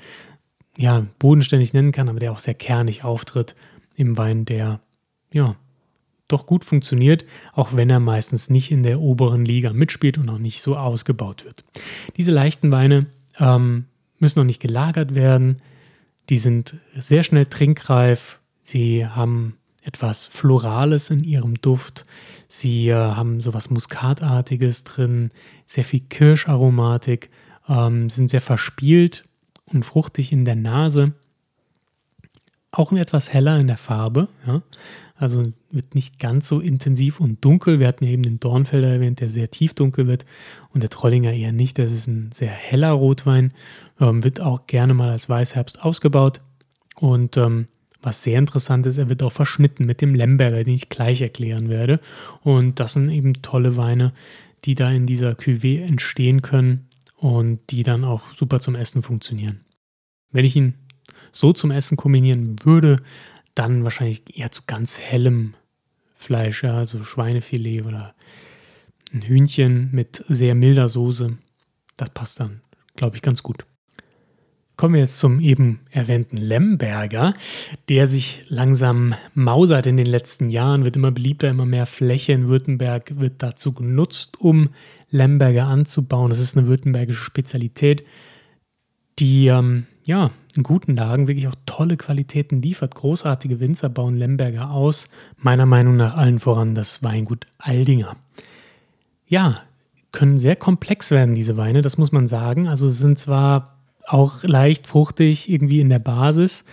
ja 0.77 1.05
bodenständig 1.17 1.73
nennen 1.73 1.91
kann, 1.91 2.09
aber 2.09 2.19
der 2.19 2.31
auch 2.31 2.39
sehr 2.39 2.53
kernig 2.53 3.03
auftritt 3.03 3.55
im 3.95 4.17
Wein, 4.17 4.45
der 4.45 4.81
ja 5.33 5.55
doch 6.29 6.45
gut 6.45 6.63
funktioniert, 6.63 7.25
auch 7.53 7.75
wenn 7.75 7.89
er 7.89 7.99
meistens 7.99 8.49
nicht 8.49 8.71
in 8.71 8.83
der 8.83 9.01
oberen 9.01 9.43
Liga 9.43 9.73
mitspielt 9.73 10.17
und 10.17 10.29
auch 10.29 10.37
nicht 10.37 10.61
so 10.61 10.77
ausgebaut 10.77 11.43
wird. 11.43 11.65
Diese 12.15 12.31
leichten 12.31 12.71
Weine 12.71 13.07
ähm, 13.37 13.85
müssen 14.19 14.39
noch 14.39 14.45
nicht 14.45 14.61
gelagert 14.61 15.15
werden. 15.15 15.61
Die 16.29 16.37
sind 16.37 16.75
sehr 16.95 17.23
schnell 17.23 17.47
trinkreif. 17.47 18.39
Sie 18.63 19.05
haben 19.05 19.57
etwas 19.81 20.27
Florales 20.27 21.09
in 21.09 21.23
ihrem 21.23 21.55
Duft. 21.55 22.05
Sie 22.47 22.89
äh, 22.89 22.93
haben 22.93 23.41
sowas 23.41 23.69
Muskatartiges 23.69 24.83
drin, 24.83 25.31
sehr 25.65 25.83
viel 25.83 26.01
Kirscharomatik, 26.01 27.29
ähm, 27.67 28.09
sind 28.09 28.29
sehr 28.29 28.41
verspielt 28.41 29.25
und 29.65 29.85
fruchtig 29.85 30.31
in 30.31 30.45
der 30.45 30.55
Nase. 30.55 31.13
Auch 32.71 32.91
etwas 32.91 33.33
heller 33.33 33.59
in 33.59 33.67
der 33.67 33.77
Farbe. 33.77 34.27
Ja? 34.45 34.61
Also 35.15 35.51
wird 35.71 35.95
nicht 35.95 36.19
ganz 36.19 36.47
so 36.47 36.59
intensiv 36.59 37.19
und 37.19 37.43
dunkel. 37.43 37.79
Wir 37.79 37.87
hatten 37.87 38.05
eben 38.05 38.23
den 38.23 38.39
Dornfelder 38.39 38.87
erwähnt, 38.87 39.19
der 39.19 39.29
sehr 39.29 39.51
tief 39.51 39.73
dunkel 39.73 40.07
wird 40.07 40.25
und 40.73 40.81
der 40.81 40.89
Trollinger 40.89 41.33
eher 41.33 41.51
nicht. 41.51 41.77
Das 41.77 41.91
ist 41.91 42.07
ein 42.07 42.31
sehr 42.31 42.49
heller 42.49 42.91
Rotwein, 42.91 43.53
ähm, 43.99 44.23
wird 44.23 44.39
auch 44.39 44.65
gerne 44.67 44.93
mal 44.93 45.09
als 45.09 45.27
Weißherbst 45.27 45.81
ausgebaut. 45.81 46.41
Und 46.95 47.37
ähm, 47.37 47.67
was 48.01 48.23
sehr 48.23 48.39
interessant 48.39 48.85
ist, 48.85 48.97
er 48.97 49.09
wird 49.09 49.23
auch 49.23 49.31
verschnitten 49.31 49.85
mit 49.85 50.01
dem 50.01 50.15
Lemberger, 50.15 50.63
den 50.63 50.73
ich 50.73 50.89
gleich 50.89 51.21
erklären 51.21 51.69
werde. 51.69 51.99
Und 52.41 52.79
das 52.79 52.93
sind 52.93 53.09
eben 53.09 53.41
tolle 53.41 53.75
Weine, 53.75 54.13
die 54.63 54.75
da 54.75 54.89
in 54.89 55.05
dieser 55.05 55.31
Cuvée 55.31 55.81
entstehen 55.81 56.41
können 56.41 56.87
und 57.17 57.59
die 57.71 57.83
dann 57.83 58.05
auch 58.05 58.33
super 58.35 58.59
zum 58.59 58.75
Essen 58.75 59.01
funktionieren. 59.01 59.65
Wenn 60.31 60.45
ich 60.45 60.55
ihn 60.55 60.75
so 61.31 61.53
zum 61.53 61.71
Essen 61.71 61.97
kombinieren 61.97 62.55
würde, 62.63 63.01
dann 63.55 63.83
wahrscheinlich 63.83 64.37
eher 64.37 64.51
zu 64.51 64.63
ganz 64.67 64.99
hellem 64.99 65.55
Fleisch, 66.15 66.63
ja, 66.63 66.77
also 66.77 67.03
Schweinefilet 67.03 67.85
oder 67.85 68.13
ein 69.13 69.21
Hühnchen 69.21 69.89
mit 69.91 70.23
sehr 70.27 70.55
milder 70.55 70.89
Soße. 70.89 71.37
Das 71.97 72.09
passt 72.11 72.39
dann, 72.39 72.61
glaube 72.95 73.15
ich, 73.15 73.21
ganz 73.21 73.41
gut. 73.41 73.65
Kommen 74.75 74.93
wir 74.93 75.01
jetzt 75.01 75.19
zum 75.19 75.41
eben 75.41 75.81
erwähnten 75.91 76.37
Lemberger, 76.37 77.33
der 77.89 78.07
sich 78.07 78.45
langsam 78.47 79.13
mausert 79.33 79.87
in 79.87 79.97
den 79.97 80.05
letzten 80.05 80.49
Jahren, 80.49 80.85
wird 80.85 80.95
immer 80.95 81.11
beliebter, 81.11 81.49
immer 81.49 81.65
mehr 81.65 81.85
Fläche 81.85 82.31
in 82.31 82.47
Württemberg 82.47 83.19
wird 83.19 83.43
dazu 83.43 83.73
genutzt, 83.73 84.39
um 84.39 84.69
Lemberger 85.09 85.65
anzubauen. 85.65 86.29
Das 86.29 86.39
ist 86.39 86.57
eine 86.57 86.67
württembergische 86.67 87.23
Spezialität, 87.23 88.05
die 89.19 89.47
ähm, 89.47 89.85
ja, 90.05 90.31
in 90.55 90.63
guten 90.63 90.95
Lagen 90.95 91.27
wirklich 91.27 91.47
auch 91.47 91.55
tolle 91.65 91.97
Qualitäten 91.97 92.61
liefert. 92.61 92.95
Großartige 92.95 93.59
Winzer 93.59 93.89
bauen 93.89 94.15
Lemberger 94.15 94.71
aus. 94.71 95.05
Meiner 95.37 95.65
Meinung 95.65 95.95
nach 95.95 96.17
allen 96.17 96.39
voran 96.39 96.75
das 96.75 97.03
Weingut 97.03 97.45
Aldinger. 97.59 98.15
Ja, 99.27 99.61
können 100.11 100.39
sehr 100.39 100.55
komplex 100.55 101.11
werden, 101.11 101.35
diese 101.35 101.57
Weine, 101.57 101.81
das 101.81 101.97
muss 101.97 102.11
man 102.11 102.27
sagen. 102.27 102.67
Also 102.67 102.89
sind 102.89 103.19
zwar 103.19 103.75
auch 104.07 104.43
leicht 104.43 104.87
fruchtig 104.87 105.49
irgendwie 105.49 105.81
in 105.81 105.89
der 105.89 105.99
Basis, 105.99 106.65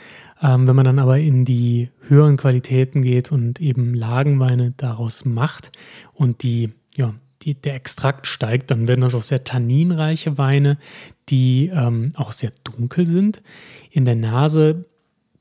ähm, 0.43 0.67
wenn 0.67 0.76
man 0.76 0.87
dann 0.87 0.99
aber 0.99 1.19
in 1.19 1.45
die 1.45 1.91
höheren 2.09 2.38
Qualitäten 2.38 3.03
geht 3.03 3.31
und 3.31 3.61
eben 3.61 3.93
Lagenweine 3.93 4.73
daraus 4.76 5.26
macht 5.26 5.71
und 6.15 6.43
die 6.43 6.73
ja, 6.97 7.15
die, 7.43 7.55
der 7.55 7.75
Extrakt 7.75 8.26
steigt, 8.26 8.71
dann 8.71 8.88
werden 8.88 9.02
das 9.02 9.14
auch 9.14 9.23
sehr 9.23 9.45
tanninreiche 9.45 10.38
Weine, 10.38 10.78
die 11.28 11.71
ähm, 11.73 12.12
auch 12.16 12.33
sehr 12.33 12.52
dunkel 12.64 13.07
sind. 13.07 13.43
In 13.90 14.05
der 14.05 14.16
Nase 14.16 14.85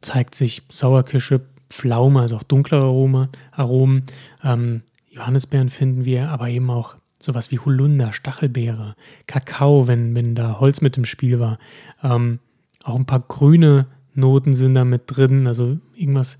zeigt 0.01 0.35
sich 0.35 0.63
Sauerkirsche, 0.69 1.41
Pflaume, 1.69 2.21
also 2.21 2.37
auch 2.37 2.43
dunklere 2.43 2.83
Arome, 2.83 3.29
Aromen. 3.51 4.03
Ähm, 4.43 4.83
Johannisbeeren 5.09 5.69
finden 5.69 6.05
wir, 6.05 6.29
aber 6.29 6.49
eben 6.49 6.69
auch 6.69 6.95
sowas 7.19 7.51
wie 7.51 7.59
Holunder, 7.59 8.13
Stachelbeere, 8.13 8.95
Kakao, 9.25 9.87
wenn, 9.87 10.15
wenn 10.15 10.35
da 10.35 10.59
Holz 10.59 10.81
mit 10.81 10.97
im 10.97 11.05
Spiel 11.05 11.39
war. 11.39 11.57
Ähm, 12.03 12.39
auch 12.83 12.95
ein 12.95 13.05
paar 13.05 13.21
grüne 13.21 13.87
Noten 14.13 14.53
sind 14.53 14.75
da 14.75 14.85
mit 14.85 15.03
drin, 15.07 15.47
also 15.47 15.77
irgendwas 15.95 16.37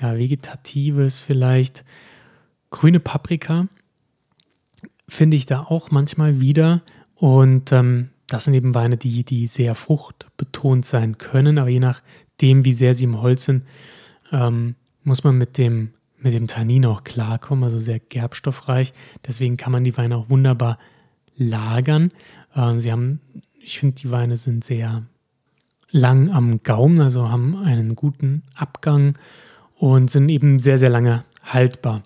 ja, 0.00 0.16
Vegetatives 0.16 1.18
vielleicht. 1.18 1.84
Grüne 2.70 3.00
Paprika 3.00 3.66
finde 5.08 5.36
ich 5.36 5.46
da 5.46 5.62
auch 5.62 5.90
manchmal 5.90 6.40
wieder. 6.40 6.82
Und 7.16 7.72
ähm, 7.72 8.10
das 8.28 8.44
sind 8.44 8.54
eben 8.54 8.74
Weine, 8.74 8.96
die, 8.96 9.24
die 9.24 9.46
sehr 9.46 9.74
fruchtbetont 9.74 10.84
sein 10.84 11.18
können, 11.18 11.58
aber 11.58 11.70
je 11.70 11.80
nachdem, 11.80 12.64
wie 12.64 12.74
sehr 12.74 12.94
sie 12.94 13.04
im 13.04 13.20
Holz 13.20 13.44
sind, 13.44 13.64
ähm, 14.30 14.74
muss 15.02 15.24
man 15.24 15.38
mit 15.38 15.56
dem, 15.58 15.94
mit 16.18 16.34
dem 16.34 16.46
Tannin 16.46 16.84
auch 16.84 17.04
klarkommen, 17.04 17.64
also 17.64 17.78
sehr 17.78 17.98
gerbstoffreich. 17.98 18.92
Deswegen 19.26 19.56
kann 19.56 19.72
man 19.72 19.84
die 19.84 19.96
Weine 19.96 20.16
auch 20.16 20.28
wunderbar 20.28 20.78
lagern. 21.36 22.12
Äh, 22.54 22.78
sie 22.78 22.92
haben, 22.92 23.20
ich 23.58 23.78
finde, 23.78 23.96
die 23.96 24.10
Weine 24.10 24.36
sind 24.36 24.64
sehr 24.64 25.06
lang 25.90 26.30
am 26.30 26.62
Gaumen, 26.62 27.00
also 27.00 27.30
haben 27.30 27.56
einen 27.56 27.96
guten 27.96 28.42
Abgang 28.54 29.18
und 29.76 30.10
sind 30.10 30.28
eben 30.28 30.58
sehr, 30.58 30.78
sehr 30.78 30.90
lange 30.90 31.24
haltbar. 31.42 32.02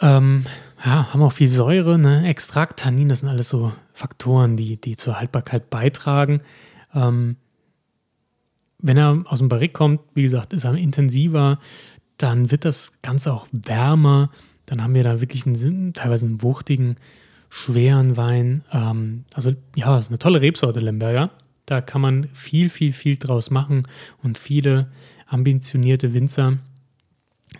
Ähm, 0.00 0.44
ja, 0.86 1.12
haben 1.12 1.22
auch 1.22 1.32
viel 1.32 1.48
Säure, 1.48 1.98
ne? 1.98 2.28
Extrakt, 2.28 2.78
Tannin, 2.78 3.08
das 3.08 3.20
sind 3.20 3.28
alles 3.28 3.48
so 3.48 3.72
Faktoren, 3.92 4.56
die, 4.56 4.80
die 4.80 4.96
zur 4.96 5.18
Haltbarkeit 5.18 5.68
beitragen. 5.68 6.42
Ähm, 6.94 7.36
wenn 8.78 8.96
er 8.96 9.24
aus 9.26 9.40
dem 9.40 9.48
Barrik 9.48 9.72
kommt, 9.72 10.00
wie 10.14 10.22
gesagt, 10.22 10.52
ist 10.52 10.62
er 10.62 10.74
intensiver, 10.74 11.58
dann 12.18 12.52
wird 12.52 12.64
das 12.64 13.02
Ganze 13.02 13.32
auch 13.32 13.48
wärmer. 13.50 14.30
Dann 14.66 14.80
haben 14.80 14.94
wir 14.94 15.02
da 15.02 15.20
wirklich 15.20 15.44
einen, 15.44 15.92
teilweise 15.92 16.26
einen 16.26 16.40
wuchtigen, 16.42 16.96
schweren 17.50 18.16
Wein. 18.16 18.62
Ähm, 18.70 19.24
also 19.34 19.54
ja, 19.74 19.98
ist 19.98 20.10
eine 20.10 20.18
tolle 20.18 20.40
Rebsorte, 20.40 20.78
Lemberger. 20.78 21.30
Da 21.64 21.80
kann 21.80 22.00
man 22.00 22.28
viel, 22.32 22.68
viel, 22.68 22.92
viel 22.92 23.16
draus 23.16 23.50
machen 23.50 23.88
und 24.22 24.38
viele 24.38 24.86
ambitionierte 25.26 26.14
Winzer 26.14 26.58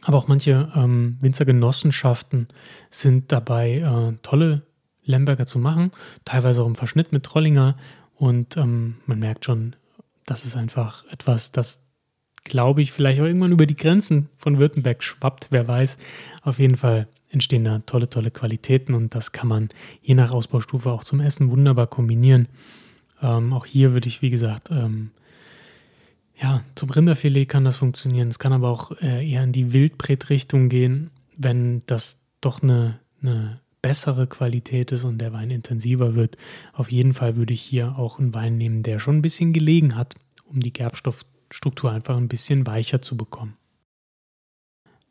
aber 0.06 0.18
auch 0.18 0.28
manche 0.28 0.70
ähm, 0.76 1.16
Winzergenossenschaften 1.20 2.46
sind 2.90 3.32
dabei, 3.32 3.78
äh, 3.78 4.16
tolle 4.22 4.62
Lemberger 5.04 5.46
zu 5.46 5.58
machen, 5.58 5.90
teilweise 6.24 6.62
auch 6.62 6.66
im 6.68 6.76
Verschnitt 6.76 7.10
mit 7.10 7.24
Trollinger. 7.24 7.76
Und 8.14 8.56
ähm, 8.56 8.98
man 9.06 9.18
merkt 9.18 9.44
schon, 9.44 9.74
das 10.24 10.44
ist 10.44 10.56
einfach 10.56 11.04
etwas, 11.10 11.50
das, 11.50 11.80
glaube 12.44 12.82
ich, 12.82 12.92
vielleicht 12.92 13.20
auch 13.20 13.24
irgendwann 13.24 13.50
über 13.50 13.66
die 13.66 13.74
Grenzen 13.74 14.28
von 14.38 14.58
Württemberg 14.58 15.02
schwappt, 15.02 15.48
wer 15.50 15.66
weiß. 15.66 15.98
Auf 16.42 16.60
jeden 16.60 16.76
Fall 16.76 17.08
entstehen 17.30 17.64
da 17.64 17.80
tolle, 17.80 18.08
tolle 18.08 18.30
Qualitäten 18.30 18.94
und 18.94 19.12
das 19.12 19.32
kann 19.32 19.48
man 19.48 19.70
je 20.02 20.14
nach 20.14 20.30
Ausbaustufe 20.30 20.88
auch 20.88 21.02
zum 21.02 21.18
Essen 21.18 21.50
wunderbar 21.50 21.88
kombinieren. 21.88 22.46
Ähm, 23.20 23.52
auch 23.52 23.66
hier 23.66 23.92
würde 23.92 24.06
ich, 24.06 24.22
wie 24.22 24.30
gesagt, 24.30 24.70
ähm, 24.70 25.10
ja, 26.40 26.62
zum 26.74 26.90
Rinderfilet 26.90 27.46
kann 27.46 27.64
das 27.64 27.76
funktionieren. 27.76 28.28
Es 28.28 28.38
kann 28.38 28.52
aber 28.52 28.68
auch 28.68 28.92
äh, 29.00 29.28
eher 29.28 29.42
in 29.42 29.52
die 29.52 29.72
Wildbretrichtung 29.72 30.68
gehen, 30.68 31.10
wenn 31.36 31.82
das 31.86 32.20
doch 32.40 32.62
eine, 32.62 33.00
eine 33.22 33.60
bessere 33.80 34.26
Qualität 34.26 34.92
ist 34.92 35.04
und 35.04 35.18
der 35.18 35.32
Wein 35.32 35.50
intensiver 35.50 36.14
wird. 36.14 36.36
Auf 36.72 36.92
jeden 36.92 37.14
Fall 37.14 37.36
würde 37.36 37.54
ich 37.54 37.62
hier 37.62 37.98
auch 37.98 38.18
einen 38.18 38.34
Wein 38.34 38.58
nehmen, 38.58 38.82
der 38.82 38.98
schon 38.98 39.16
ein 39.16 39.22
bisschen 39.22 39.52
gelegen 39.52 39.96
hat, 39.96 40.14
um 40.44 40.60
die 40.60 40.72
Gerbstoffstruktur 40.72 41.90
einfach 41.90 42.16
ein 42.16 42.28
bisschen 42.28 42.66
weicher 42.66 43.00
zu 43.00 43.16
bekommen. 43.16 43.56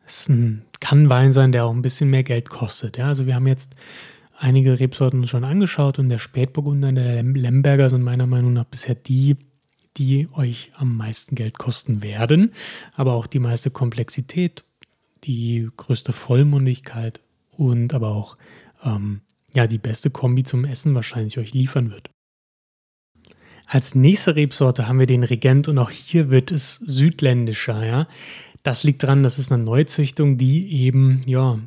Es 0.06 0.28
kann 0.28 1.04
ein 1.04 1.10
Wein 1.10 1.32
sein, 1.32 1.52
der 1.52 1.66
auch 1.66 1.74
ein 1.74 1.82
bisschen 1.82 2.12
mehr 2.12 2.24
Geld 2.24 2.50
kostet. 2.50 2.98
Ja? 2.98 3.08
Also 3.08 3.26
wir 3.26 3.34
haben 3.34 3.48
jetzt 3.48 3.76
einige 4.38 4.80
Rebsorten 4.80 5.26
schon 5.26 5.44
angeschaut 5.44 5.98
und 5.98 6.10
der 6.10 6.20
Spätburgunder 6.20 6.90
und 6.90 6.96
der 6.96 7.24
Lemberger 7.24 7.90
sind 7.90 8.04
meiner 8.04 8.28
Meinung 8.28 8.54
nach 8.54 8.66
bisher 8.66 8.94
die, 8.94 9.38
die 9.98 10.28
euch 10.34 10.72
am 10.76 10.96
meisten 10.96 11.36
Geld 11.36 11.58
kosten 11.58 12.04
werden, 12.04 12.54
aber 12.96 13.14
auch 13.14 13.28
die 13.28 13.40
meiste 13.40 13.72
Komplexität, 13.72 14.64
die 15.24 15.70
größte 15.78 16.14
Vollmundigkeit 16.14 17.22
und 17.52 17.94
aber 17.94 18.10
auch 18.10 18.38
ähm, 18.84 19.22
ja, 19.54 19.68
die 19.68 19.78
beste 19.78 20.10
Kombi 20.10 20.44
zum 20.44 20.66
Essen 20.66 20.96
wahrscheinlich 20.96 21.38
euch 21.38 21.54
liefern 21.54 21.92
wird. 21.92 22.10
Als 23.66 23.96
nächste 23.96 24.36
Rebsorte 24.36 24.88
haben 24.88 25.00
wir 25.00 25.08
den 25.08 25.24
Regent 25.24 25.68
und 25.68 25.80
auch 25.80 25.90
hier 25.90 26.30
wird 26.30 26.52
es 26.52 26.76
südländischer, 26.76 27.86
ja. 27.86 28.08
Das 28.62 28.84
liegt 28.84 29.04
daran, 29.04 29.24
das 29.24 29.40
ist 29.40 29.52
eine 29.52 29.64
Neuzüchtung, 29.64 30.38
die 30.38 30.72
eben, 30.72 31.22
ja, 31.26 31.60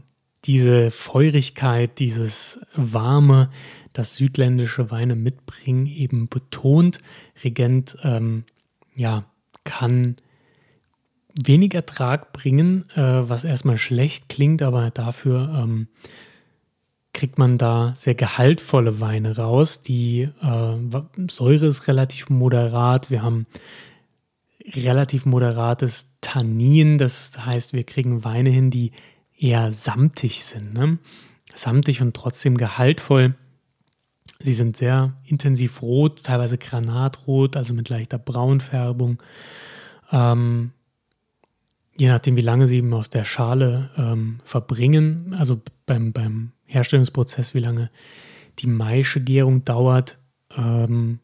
diese 0.49 0.91
Feurigkeit, 0.91 1.99
dieses 1.99 2.59
Warme, 2.75 3.51
das 3.93 4.17
südländische 4.17 4.91
Weine 4.91 5.15
mitbringen, 5.15 5.87
eben 5.87 6.29
betont. 6.29 7.01
Regent, 7.45 7.99
ähm, 8.03 8.45
ja, 8.97 9.27
kann 9.65 10.17
wenig 11.45 11.75
Ertrag 11.75 12.33
bringen, 12.33 12.89
äh, 12.97 13.29
was 13.29 13.45
erstmal 13.45 13.77
schlecht 13.77 14.31
klingt, 14.31 14.63
aber 14.63 14.91
dafür 14.91 15.63
ähm, 15.63 15.89
kriegt 17.13 17.37
man 17.37 17.59
da 17.59 17.93
sehr 17.95 18.15
gehaltvolle 18.15 19.01
Weine 19.01 19.37
raus. 19.37 19.83
Die 19.83 20.31
äh, 20.41 20.77
Säure 21.29 21.67
ist 21.67 21.89
relativ 21.89 22.31
moderat. 22.31 23.11
Wir 23.11 23.23
haben 23.23 23.47
relativ 24.75 25.27
moderates 25.27 26.11
Tannin. 26.23 26.97
Das 26.97 27.39
heißt, 27.39 27.75
wir 27.75 27.85
kriegen 27.85 28.25
Weine 28.25 28.49
hin, 28.49 28.71
die 28.71 28.93
eher 29.39 29.73
samtig 29.73 30.45
sind. 30.45 30.75
Ne? 30.75 30.99
Samtig 31.55 32.03
und 32.03 32.15
trotzdem 32.15 32.57
gehaltvoll. 32.57 33.35
Sie 34.41 34.55
sind 34.55 34.77
sehr 34.77 35.15
intensiv 35.25 35.83
rot, 35.83 36.23
teilweise 36.23 36.59
granatrot, 36.59 37.57
also 37.57 37.75
mit 37.75 37.89
leichter 37.89 38.19
Braunfärbung. 38.19 39.21
Ähm, 40.13 40.73
je 41.97 42.09
nachdem, 42.09 42.37
wie 42.37 42.43
lange 42.43 42.67
sie 42.67 42.77
eben 42.77 42.95
aus 42.95 43.11
der 43.11 43.25
Schale 43.25 43.91
ähm, 43.97 44.39
verbringen, 44.45 45.35
also 45.37 45.61
beim, 45.87 46.13
beim 46.13 46.53
Herstellungsprozess, 46.67 47.55
wie 47.55 47.61
lange 47.61 47.91
die 48.61 48.69
Maischegärung 48.69 49.65
dauert. 49.65 50.19
Ähm, 50.57 51.19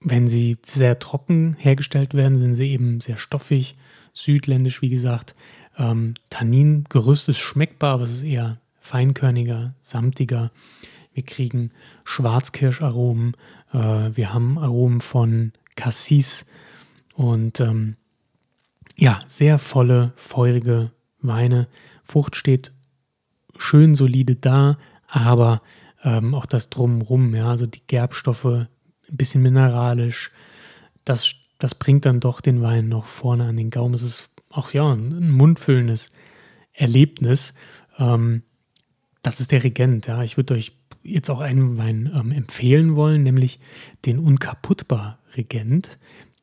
wenn 0.00 0.28
sie 0.28 0.56
sehr 0.64 0.98
trocken 0.98 1.56
hergestellt 1.58 2.14
werden, 2.14 2.38
sind 2.38 2.54
sie 2.54 2.70
eben 2.70 3.00
sehr 3.00 3.16
stoffig, 3.16 3.76
südländisch, 4.12 4.80
wie 4.80 4.88
gesagt. 4.88 5.34
Ähm, 5.78 6.14
Tanningerüst 6.30 7.28
ist 7.28 7.38
schmeckbar, 7.38 7.94
aber 7.94 8.04
es 8.04 8.12
ist 8.12 8.22
eher 8.22 8.58
feinkörniger, 8.80 9.74
samtiger. 9.80 10.50
Wir 11.12 11.24
kriegen 11.24 11.70
Schwarzkirscharomen, 12.04 13.36
äh, 13.72 14.10
wir 14.12 14.32
haben 14.32 14.58
Aromen 14.58 15.00
von 15.00 15.52
Cassis 15.74 16.46
und 17.14 17.60
ähm, 17.60 17.96
ja, 18.96 19.20
sehr 19.26 19.58
volle, 19.58 20.12
feurige 20.16 20.92
Weine. 21.20 21.68
Frucht 22.04 22.36
steht 22.36 22.72
schön 23.56 23.94
solide 23.94 24.36
da, 24.36 24.78
aber 25.08 25.62
ähm, 26.04 26.34
auch 26.34 26.46
das 26.46 26.70
Drumrum, 26.70 27.34
ja, 27.34 27.48
also 27.48 27.66
die 27.66 27.82
Gerbstoffe, 27.86 28.44
ein 28.44 28.68
bisschen 29.10 29.42
mineralisch, 29.42 30.30
das, 31.04 31.34
das 31.58 31.74
bringt 31.74 32.04
dann 32.06 32.20
doch 32.20 32.40
den 32.40 32.62
Wein 32.62 32.88
noch 32.88 33.06
vorne 33.06 33.44
an 33.44 33.56
den 33.56 33.70
Gaumen. 33.70 33.94
Es 33.94 34.02
ist 34.02 34.30
auch 34.56 34.72
ja 34.72 34.92
ein 34.92 35.30
mundfüllendes 35.30 36.10
Erlebnis. 36.72 37.54
Ähm, 37.98 38.42
das 39.22 39.40
ist 39.40 39.52
der 39.52 39.64
Regent, 39.64 40.06
ja. 40.06 40.22
Ich 40.22 40.36
würde 40.36 40.54
euch 40.54 40.72
jetzt 41.02 41.30
auch 41.30 41.40
einen 41.40 41.78
Wein 41.78 42.10
ähm, 42.14 42.32
empfehlen 42.32 42.96
wollen, 42.96 43.22
nämlich 43.22 43.60
den 44.04 44.18
Unkaputtbar 44.18 45.18
Regent. 45.36 45.98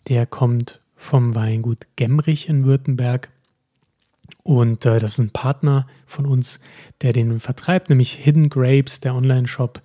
Der 0.08 0.25
kommt 0.25 0.82
vom 0.96 1.36
Weingut 1.36 1.88
Gemrich 1.96 2.50
in 2.50 2.64
Württemberg. 2.64 3.29
Und 4.44 4.85
äh, 4.85 5.00
das 5.00 5.14
ist 5.14 5.20
ein 5.20 5.29
Partner 5.31 5.87
von 6.05 6.25
uns, 6.25 6.59
der 7.01 7.14
den 7.14 7.40
vertreibt, 7.40 7.90
nämlich 7.90 8.14
Hidden 8.14 8.50
Grapes, 8.50 9.00
der 9.00 9.16
Online-Shop 9.16 9.81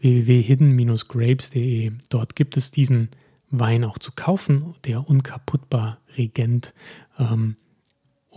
www.hidden-grapes.de. 0.00 1.92
Dort 2.08 2.36
gibt 2.36 2.56
es 2.56 2.70
diesen 2.70 3.08
Wein 3.50 3.84
auch 3.84 3.98
zu 3.98 4.12
kaufen, 4.14 4.74
der 4.84 5.08
unkaputtbar 5.08 5.98
Regent. 6.16 6.74
Ähm, 7.18 7.56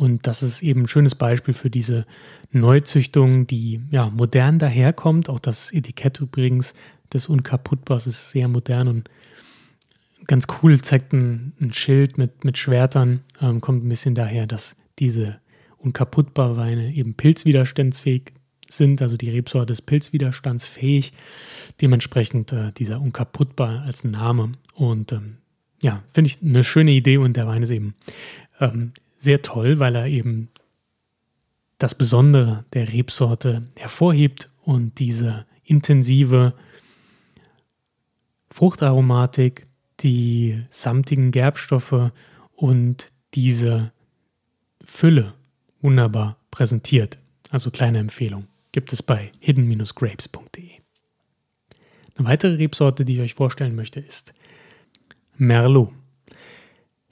und 0.02 0.26
das 0.26 0.42
ist 0.42 0.64
eben 0.64 0.82
ein 0.82 0.88
schönes 0.88 1.14
Beispiel 1.14 1.54
für 1.54 1.70
diese 1.70 2.08
Neuzüchtung, 2.52 3.46
die 3.46 3.82
ja 3.92 4.10
modern 4.10 4.58
daherkommt. 4.58 5.30
Auch 5.30 5.38
das 5.38 5.72
Etikett 5.72 6.20
übrigens 6.20 6.74
des 7.14 7.30
Unkaputtbars 7.30 8.08
ist 8.08 8.32
sehr 8.32 8.48
modern 8.48 8.88
und 8.88 9.12
ganz 10.26 10.48
cool, 10.64 10.82
zeigt 10.82 11.14
ein, 11.14 11.54
ein 11.62 11.72
Schild 11.72 12.18
mit, 12.18 12.44
mit 12.44 12.58
Schwertern, 12.58 13.22
ähm, 13.40 13.62
kommt 13.62 13.86
ein 13.86 13.90
bisschen 13.90 14.16
daher, 14.16 14.48
dass 14.48 14.76
diese 14.98 15.40
unkaputtbar 15.78 16.58
Weine 16.58 16.92
eben 16.96 17.14
pilzwiderstandsfähig 17.14 18.34
sind, 18.72 19.04
also 19.04 19.18
die 19.18 19.30
Rebsorte 19.30 19.72
ist 19.72 19.84
pilzwiderstandsfähig, 19.84 21.14
dementsprechend 21.80 22.52
äh, 22.54 22.72
dieser 22.72 23.02
unkaputtbar 23.02 23.84
als 23.84 24.04
Name 24.04 24.54
und 24.74 25.12
ähm, 25.12 25.38
ja, 25.84 26.02
finde 26.12 26.30
ich 26.30 26.42
eine 26.42 26.64
schöne 26.64 26.90
Idee 26.90 27.18
und 27.18 27.38
der 27.38 27.46
Wein 27.46 27.62
ist 27.62 27.70
eben 27.70 27.94
ähm, 28.60 28.94
sehr 29.22 29.44
toll, 29.44 29.78
weil 29.78 29.96
er 29.96 30.08
eben 30.08 30.50
das 31.78 31.94
Besondere 31.94 32.66
der 32.74 32.92
Rebsorte 32.92 33.68
hervorhebt 33.78 34.50
und 34.64 34.98
diese 34.98 35.46
intensive 35.64 36.54
Fruchtaromatik, 38.50 39.66
die 40.00 40.64
samtigen 40.72 41.30
Gerbstoffe 41.30 42.12
und 42.56 43.12
diese 43.36 43.92
Fülle 44.84 45.34
wunderbar 45.82 46.38
präsentiert. 46.50 47.20
Also 47.52 47.70
kleine 47.70 48.00
Empfehlung 48.00 48.48
gibt 48.72 48.92
es 48.92 49.04
bei 49.04 49.32
hidden-grapes.de. 49.40 50.70
Eine 52.16 52.28
weitere 52.28 52.56
Rebsorte, 52.56 53.06
die 53.06 53.14
ich 53.14 53.22
euch 53.22 53.34
vorstellen 53.36 53.76
möchte, 53.76 54.00
ist 54.00 54.34
Merlot. 55.38 55.94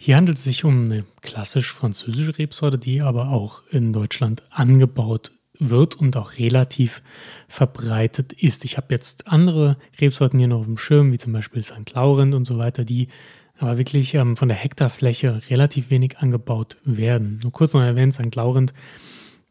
Hier 0.01 0.15
handelt 0.15 0.37
es 0.37 0.45
sich 0.45 0.63
um 0.63 0.85
eine 0.85 1.03
klassisch 1.21 1.73
französische 1.73 2.37
Rebsorte, 2.37 2.77
die 2.77 3.01
aber 3.01 3.31
auch 3.31 3.63
in 3.69 3.91
Deutschland 3.91 4.43
angebaut 4.49 5.33
wird 5.59 5.95
und 5.95 6.15
auch 6.15 6.37
relativ 6.37 7.03
verbreitet 7.49 8.31
ist. 8.31 8.63
Ich 8.63 8.77
habe 8.77 8.93
jetzt 8.93 9.27
andere 9.27 9.75
Rebsorten 9.99 10.39
hier 10.39 10.47
noch 10.47 10.59
auf 10.59 10.67
dem 10.67 10.77
Schirm, 10.77 11.11
wie 11.11 11.17
zum 11.17 11.33
Beispiel 11.33 11.61
St. 11.61 11.93
Laurent 11.93 12.33
und 12.33 12.45
so 12.45 12.57
weiter, 12.57 12.85
die 12.85 13.09
aber 13.57 13.77
wirklich 13.77 14.13
ähm, 14.15 14.37
von 14.37 14.47
der 14.47 14.55
Hektarfläche 14.55 15.41
relativ 15.49 15.89
wenig 15.89 16.19
angebaut 16.19 16.77
werden. 16.85 17.41
Nur 17.43 17.51
kurz 17.51 17.73
noch 17.73 17.81
erwähnt, 17.81 18.13
St. 18.13 18.33
Laurent 18.35 18.73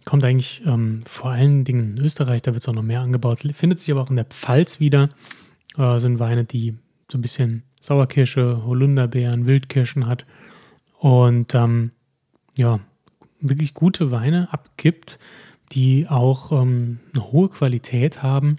kommt 0.07 0.25
eigentlich 0.25 0.63
ähm, 0.65 1.03
vor 1.05 1.31
allen 1.31 1.65
Dingen 1.65 1.99
in 1.99 2.03
Österreich, 2.03 2.41
da 2.41 2.55
wird 2.55 2.63
es 2.63 2.69
auch 2.71 2.73
noch 2.73 2.83
mehr 2.83 3.03
angebaut, 3.03 3.41
findet 3.53 3.81
sich 3.81 3.93
aber 3.93 4.01
auch 4.01 4.09
in 4.09 4.17
der 4.17 4.25
Pfalz 4.25 4.81
wieder. 4.81 5.11
Äh, 5.77 5.99
sind 5.99 6.19
Weine, 6.19 6.47
die 6.47 6.79
so 7.13 7.19
ein 7.19 7.21
bisschen 7.21 7.65
Sauerkirsche, 7.81 8.65
Holunderbeeren, 8.65 9.47
Wildkirschen 9.47 10.07
hat 10.07 10.27
und 10.99 11.55
ähm, 11.55 11.93
ja, 12.57 12.81
wirklich 13.41 13.75
gute 13.75 14.11
Weine 14.11 14.53
abgibt, 14.53 15.19
die 15.73 16.07
auch 16.09 16.53
ähm, 16.53 16.99
eine 17.15 17.31
hohe 17.31 17.49
Qualität 17.49 18.23
haben. 18.23 18.59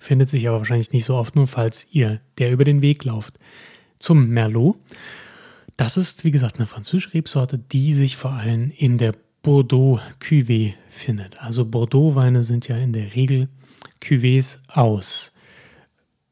Findet 0.00 0.28
sich 0.28 0.48
aber 0.48 0.58
wahrscheinlich 0.58 0.92
nicht 0.92 1.04
so 1.04 1.14
oft, 1.14 1.36
nur 1.36 1.46
falls 1.46 1.86
ihr 1.90 2.20
der 2.38 2.52
über 2.52 2.64
den 2.64 2.82
Weg 2.82 3.04
lauft 3.04 3.38
zum 3.98 4.28
Merlot. 4.28 4.76
Das 5.76 5.96
ist, 5.96 6.24
wie 6.24 6.30
gesagt, 6.30 6.56
eine 6.56 6.66
französische 6.66 7.14
Rebsorte, 7.14 7.58
die 7.58 7.94
sich 7.94 8.16
vor 8.16 8.32
allem 8.32 8.72
in 8.76 8.98
der 8.98 9.14
Bordeaux 9.42 10.00
Cuvée 10.20 10.74
findet. 10.88 11.40
Also 11.40 11.64
Bordeaux-Weine 11.64 12.42
sind 12.42 12.68
ja 12.68 12.76
in 12.76 12.92
der 12.92 13.14
Regel 13.14 13.48
Cuvées 14.00 14.58
aus 14.68 15.32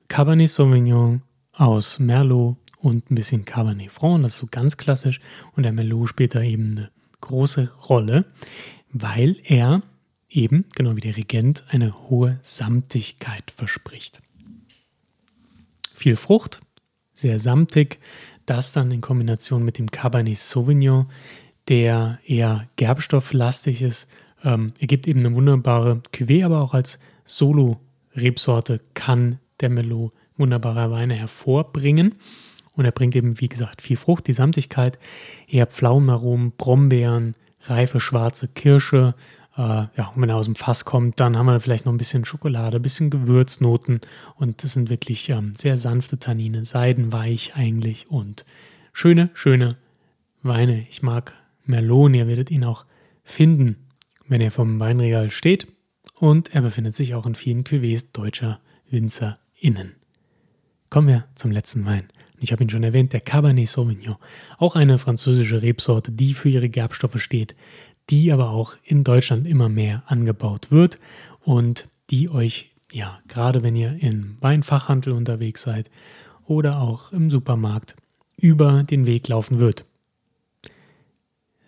Cabernet 0.08 0.50
Sauvignon, 0.50 1.22
aus 1.60 1.98
Merlot 1.98 2.56
und 2.78 3.10
ein 3.10 3.14
bisschen 3.14 3.44
Cabernet 3.44 3.92
Franc. 3.92 4.22
Das 4.22 4.32
ist 4.32 4.38
so 4.38 4.46
ganz 4.50 4.78
klassisch. 4.78 5.20
Und 5.54 5.64
der 5.64 5.72
Merlot 5.72 6.08
spielt 6.08 6.34
da 6.34 6.42
eben 6.42 6.78
eine 6.78 6.90
große 7.20 7.70
Rolle, 7.88 8.24
weil 8.92 9.36
er 9.44 9.82
eben, 10.30 10.64
genau 10.74 10.96
wie 10.96 11.02
der 11.02 11.18
Regent, 11.18 11.64
eine 11.68 12.08
hohe 12.08 12.38
Samtigkeit 12.40 13.50
verspricht. 13.50 14.22
Viel 15.94 16.16
Frucht, 16.16 16.60
sehr 17.12 17.38
samtig. 17.38 17.98
Das 18.46 18.72
dann 18.72 18.90
in 18.90 19.02
Kombination 19.02 19.62
mit 19.62 19.76
dem 19.76 19.90
Cabernet 19.90 20.38
Sauvignon, 20.38 21.10
der 21.68 22.20
eher 22.24 22.68
gerbstofflastig 22.76 23.82
ist, 23.82 24.08
ähm, 24.42 24.72
ergibt 24.78 25.06
eben 25.06 25.20
eine 25.20 25.34
wunderbare 25.34 26.00
Cuvée, 26.14 26.42
aber 26.42 26.62
auch 26.62 26.72
als 26.72 26.98
Solo-Rebsorte 27.24 28.80
kann 28.94 29.38
der 29.60 29.68
Merlot 29.68 30.14
wunderbare 30.40 30.90
Weine 30.90 31.14
hervorbringen. 31.14 32.16
Und 32.74 32.84
er 32.84 32.92
bringt 32.92 33.14
eben, 33.14 33.40
wie 33.40 33.48
gesagt, 33.48 33.82
viel 33.82 33.96
Frucht, 33.96 34.26
die 34.26 34.32
Samtigkeit, 34.32 34.98
eher 35.46 35.66
Pflaumenaromen, 35.66 36.52
Brombeeren, 36.56 37.36
reife 37.60 38.00
schwarze 38.00 38.48
Kirsche, 38.48 39.14
Äh, 39.56 39.88
ja, 39.96 40.12
wenn 40.14 40.28
er 40.28 40.36
aus 40.36 40.46
dem 40.46 40.54
Fass 40.54 40.84
kommt, 40.84 41.18
dann 41.18 41.36
haben 41.36 41.46
wir 41.46 41.58
vielleicht 41.58 41.84
noch 41.84 41.92
ein 41.92 41.98
bisschen 41.98 42.24
Schokolade, 42.24 42.76
ein 42.76 42.82
bisschen 42.82 43.10
Gewürznoten 43.10 44.00
und 44.36 44.62
das 44.62 44.74
sind 44.74 44.90
wirklich 44.90 45.28
ähm, 45.28 45.54
sehr 45.56 45.76
sanfte 45.76 46.18
Tannine, 46.18 46.64
seidenweich 46.64 47.56
eigentlich 47.56 48.08
und 48.08 48.44
schöne, 48.92 49.28
schöne 49.34 49.76
Weine. 50.42 50.86
Ich 50.88 51.02
mag 51.02 51.34
Merlot, 51.66 52.14
ihr 52.14 52.28
werdet 52.28 52.52
ihn 52.52 52.64
auch 52.64 52.86
finden, 53.24 53.76
wenn 54.28 54.40
er 54.40 54.52
vom 54.52 54.78
Weinregal 54.78 55.30
steht 55.30 55.66
und 56.20 56.54
er 56.54 56.62
befindet 56.62 56.94
sich 56.94 57.16
auch 57.16 57.26
in 57.26 57.34
vielen 57.34 57.64
Cuvées 57.64 58.04
deutscher 58.12 58.60
WinzerInnen. 58.88 59.99
Kommen 60.90 61.06
wir 61.06 61.24
zum 61.36 61.52
letzten 61.52 61.86
Wein. 61.86 62.08
Ich 62.40 62.50
habe 62.50 62.64
ihn 62.64 62.70
schon 62.70 62.82
erwähnt, 62.82 63.12
der 63.12 63.20
Cabernet 63.20 63.68
Sauvignon. 63.68 64.16
Auch 64.58 64.74
eine 64.74 64.98
französische 64.98 65.62
Rebsorte, 65.62 66.10
die 66.10 66.34
für 66.34 66.48
ihre 66.48 66.68
Gerbstoffe 66.68 67.20
steht, 67.20 67.54
die 68.10 68.32
aber 68.32 68.50
auch 68.50 68.74
in 68.84 69.04
Deutschland 69.04 69.46
immer 69.46 69.68
mehr 69.68 70.02
angebaut 70.06 70.72
wird 70.72 70.98
und 71.44 71.86
die 72.10 72.28
euch, 72.28 72.70
ja, 72.92 73.20
gerade 73.28 73.62
wenn 73.62 73.76
ihr 73.76 73.98
im 74.00 74.36
Weinfachhandel 74.40 75.12
unterwegs 75.12 75.62
seid 75.62 75.88
oder 76.44 76.80
auch 76.80 77.12
im 77.12 77.30
Supermarkt, 77.30 77.94
über 78.36 78.82
den 78.82 79.06
Weg 79.06 79.28
laufen 79.28 79.60
wird. 79.60 79.84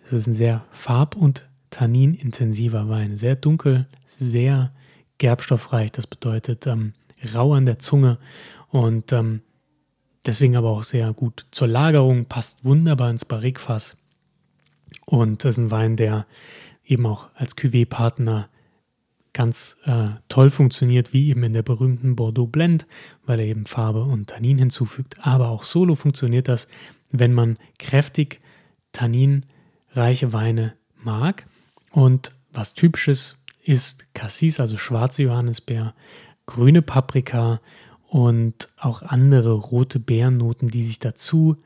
Es 0.05 0.11
ist 0.11 0.27
ein 0.27 0.35
sehr 0.35 0.65
farb- 0.71 1.15
und 1.15 1.47
tanninintensiver 1.69 2.89
Wein, 2.89 3.15
sehr 3.15 3.37
dunkel, 3.37 3.87
sehr 4.05 4.73
gerbstoffreich. 5.17 5.93
Das 5.93 6.07
bedeutet 6.07 6.67
ähm, 6.67 6.91
rau 7.33 7.53
an 7.53 7.65
der 7.65 7.79
Zunge 7.79 8.17
und 8.73 9.11
ähm, 9.11 9.43
deswegen 10.25 10.55
aber 10.55 10.71
auch 10.71 10.81
sehr 10.81 11.13
gut 11.13 11.45
zur 11.51 11.67
Lagerung, 11.67 12.25
passt 12.25 12.65
wunderbar 12.65 13.11
ins 13.11 13.23
Barrikfass. 13.23 13.97
Und 15.05 15.45
das 15.45 15.59
ist 15.59 15.65
ein 15.65 15.69
Wein, 15.69 15.95
der 15.95 16.25
eben 16.83 17.05
auch 17.05 17.29
als 17.35 17.55
Cuvée-Partner 17.55 18.49
ganz 19.31 19.77
äh, 19.85 20.07
toll 20.27 20.49
funktioniert, 20.49 21.13
wie 21.13 21.29
eben 21.29 21.43
in 21.43 21.53
der 21.53 21.61
berühmten 21.61 22.15
Bordeaux 22.15 22.47
Blend, 22.47 22.87
weil 23.27 23.39
er 23.41 23.45
eben 23.45 23.67
Farbe 23.67 24.05
und 24.05 24.31
Tannin 24.31 24.57
hinzufügt. 24.57 25.17
Aber 25.21 25.49
auch 25.49 25.65
solo 25.65 25.93
funktioniert 25.93 26.47
das, 26.47 26.67
wenn 27.11 27.31
man 27.31 27.59
kräftig 27.77 28.41
tanninreiche 28.91 30.33
Weine 30.33 30.73
mag. 30.97 31.45
Und 31.91 32.31
was 32.51 32.73
typisches 32.73 33.37
ist 33.63 34.11
Cassis, 34.15 34.59
also 34.59 34.77
schwarze 34.77 35.21
Johannisbeer, 35.21 35.93
grüne 36.47 36.81
Paprika 36.81 37.61
und 38.13 38.69
auch 38.77 39.01
andere 39.01 39.53
rote 39.53 39.99
Beerennoten, 39.99 40.67
die 40.67 40.83
sich 40.83 40.99
dazu 40.99 41.57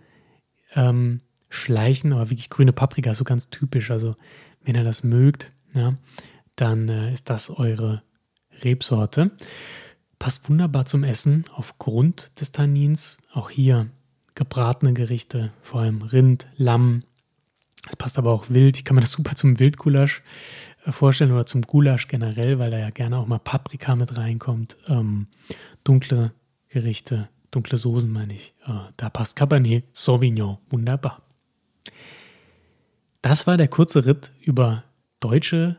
ähm, 0.75 1.19
schleichen, 1.49 2.13
aber 2.13 2.29
wirklich 2.29 2.49
grüne 2.49 2.71
Paprika, 2.71 3.13
so 3.13 3.25
ganz 3.25 3.49
typisch. 3.49 3.91
Also 3.91 4.15
wenn 4.63 4.75
ihr 4.75 4.85
das 4.85 5.03
mögt, 5.03 5.51
ja, 5.73 5.97
dann 6.55 6.87
äh, 6.87 7.11
ist 7.11 7.29
das 7.29 7.49
eure 7.49 8.01
Rebsorte. 8.63 9.31
Passt 10.19 10.47
wunderbar 10.47 10.85
zum 10.85 11.03
Essen 11.03 11.43
aufgrund 11.53 12.39
des 12.39 12.53
Tannins. 12.53 13.17
Auch 13.33 13.49
hier 13.49 13.89
gebratene 14.33 14.93
Gerichte, 14.93 15.51
vor 15.61 15.81
allem 15.81 16.01
Rind, 16.01 16.47
Lamm. 16.55 17.03
Es 17.89 17.97
passt 17.97 18.17
aber 18.17 18.31
auch 18.31 18.49
wild. 18.49 18.77
Ich 18.77 18.85
kann 18.85 18.95
mir 18.95 19.01
das 19.01 19.11
super 19.11 19.35
zum 19.35 19.59
Wildgulasch 19.59 20.23
vorstellen 20.91 21.31
oder 21.31 21.45
zum 21.45 21.61
Gulasch 21.61 22.07
generell, 22.07 22.59
weil 22.59 22.71
da 22.71 22.77
ja 22.77 22.89
gerne 22.89 23.17
auch 23.17 23.27
mal 23.27 23.39
Paprika 23.39 23.95
mit 23.95 24.17
reinkommt. 24.17 24.77
Ähm, 24.87 25.27
dunkle 25.83 26.31
Gerichte, 26.69 27.29
dunkle 27.51 27.77
Soßen 27.77 28.11
meine 28.11 28.33
ich. 28.33 28.53
Äh, 28.65 28.73
da 28.97 29.09
passt 29.09 29.35
Cabernet 29.35 29.85
Sauvignon 29.93 30.57
wunderbar. 30.69 31.21
Das 33.21 33.47
war 33.47 33.57
der 33.57 33.67
kurze 33.67 34.05
Ritt 34.05 34.31
über 34.41 34.83
deutsche 35.19 35.77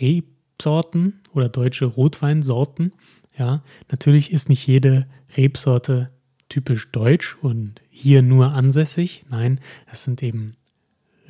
Rebsorten 0.00 1.20
oder 1.32 1.48
deutsche 1.48 1.84
Rotweinsorten. 1.84 2.94
Ja, 3.36 3.62
natürlich 3.90 4.32
ist 4.32 4.48
nicht 4.48 4.66
jede 4.66 5.06
Rebsorte 5.36 6.10
typisch 6.48 6.90
deutsch 6.90 7.36
und 7.40 7.80
hier 7.90 8.22
nur 8.22 8.52
ansässig. 8.52 9.24
Nein, 9.28 9.60
es 9.90 10.04
sind 10.04 10.22
eben 10.22 10.56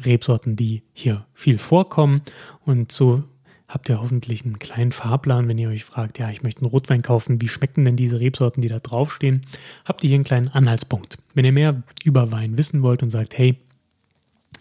Rebsorten, 0.06 0.56
die 0.56 0.82
hier 0.92 1.26
viel 1.34 1.58
vorkommen. 1.58 2.22
Und 2.64 2.92
so 2.92 3.24
habt 3.68 3.88
ihr 3.88 4.00
hoffentlich 4.00 4.44
einen 4.44 4.58
kleinen 4.58 4.92
Fahrplan, 4.92 5.48
wenn 5.48 5.58
ihr 5.58 5.68
euch 5.68 5.84
fragt, 5.84 6.18
ja, 6.18 6.30
ich 6.30 6.42
möchte 6.42 6.60
einen 6.60 6.70
Rotwein 6.70 7.02
kaufen, 7.02 7.40
wie 7.40 7.48
schmecken 7.48 7.84
denn 7.84 7.96
diese 7.96 8.20
Rebsorten, 8.20 8.62
die 8.62 8.68
da 8.68 8.78
draufstehen? 8.78 9.46
Habt 9.84 10.04
ihr 10.04 10.08
hier 10.08 10.16
einen 10.16 10.24
kleinen 10.24 10.48
Anhaltspunkt. 10.48 11.18
Wenn 11.34 11.44
ihr 11.44 11.52
mehr 11.52 11.82
über 12.04 12.30
Wein 12.30 12.56
wissen 12.58 12.82
wollt 12.82 13.02
und 13.02 13.10
sagt, 13.10 13.36
hey, 13.36 13.56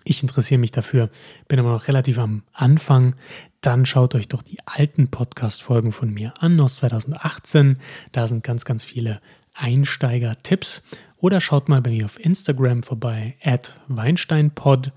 ich 0.06 0.22
interessiere 0.22 0.60
mich 0.60 0.72
dafür, 0.72 1.10
bin 1.48 1.60
aber 1.60 1.72
noch 1.72 1.88
relativ 1.88 2.18
am 2.20 2.44
Anfang. 2.52 3.16
Dann 3.62 3.86
schaut 3.86 4.16
euch 4.16 4.28
doch 4.28 4.42
die 4.42 4.60
alten 4.66 5.10
Podcast-Folgen 5.10 5.92
von 5.92 6.14
mir 6.14 6.34
an 6.40 6.60
aus 6.60 6.78
2018. 6.78 7.78
Da 8.12 8.28
sind 8.28 8.44
ganz, 8.44 8.66
ganz 8.66 8.84
viele 8.84 9.22
Einsteiger-Tipps. 9.54 10.84
Oder 11.18 11.40
schaut 11.40 11.70
mal 11.70 11.82
bei 11.82 11.92
mir 11.92 12.06
auf 12.06 12.20
Instagram 12.20 12.84
vorbei, 12.84 13.38
at 13.42 13.80
WeinsteinPod. 13.88 14.92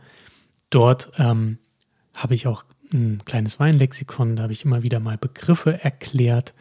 Dort 0.70 1.12
ähm, 1.18 1.59
habe 2.14 2.35
ich 2.35 2.46
auch 2.46 2.64
ein 2.92 3.22
kleines 3.24 3.59
Weinlexikon, 3.59 4.37
da 4.37 4.44
habe 4.44 4.52
ich 4.52 4.64
immer 4.64 4.83
wieder 4.83 5.00
mal 5.00 5.18
Begriffe 5.18 5.83
erklärt. 5.83 6.55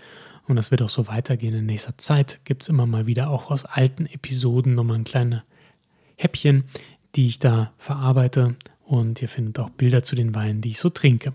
Und 0.48 0.58
das 0.58 0.70
wird 0.70 0.82
auch 0.82 0.89
so 0.89 1.08
weitergehen 1.08 1.56
in 1.56 1.65
nächster 1.65 1.98
Zeit. 1.98 2.39
Gibt 2.44 2.63
es 2.63 2.70
immer 2.70 2.86
mal 2.86 3.08
wieder 3.08 3.30
auch 3.30 3.50
aus 3.50 3.65
alten 3.65 4.06
Episoden 4.06 4.76
nochmal 4.76 4.98
ein 4.98 5.04
kleines 5.04 5.41
Häppchen, 6.18 6.65
die 7.15 7.28
ich 7.28 7.39
da 7.39 7.74
verarbeite. 7.78 8.56
Und 8.84 9.22
ihr 9.22 9.30
findet 9.30 9.58
auch 9.60 9.72
Bilder 9.72 10.04
zu 10.04 10.15
den 10.15 10.36
Weinen, 10.36 10.62
die 10.62 10.70
ich 10.70 10.80
so 10.80 10.89
trinke. 10.89 11.34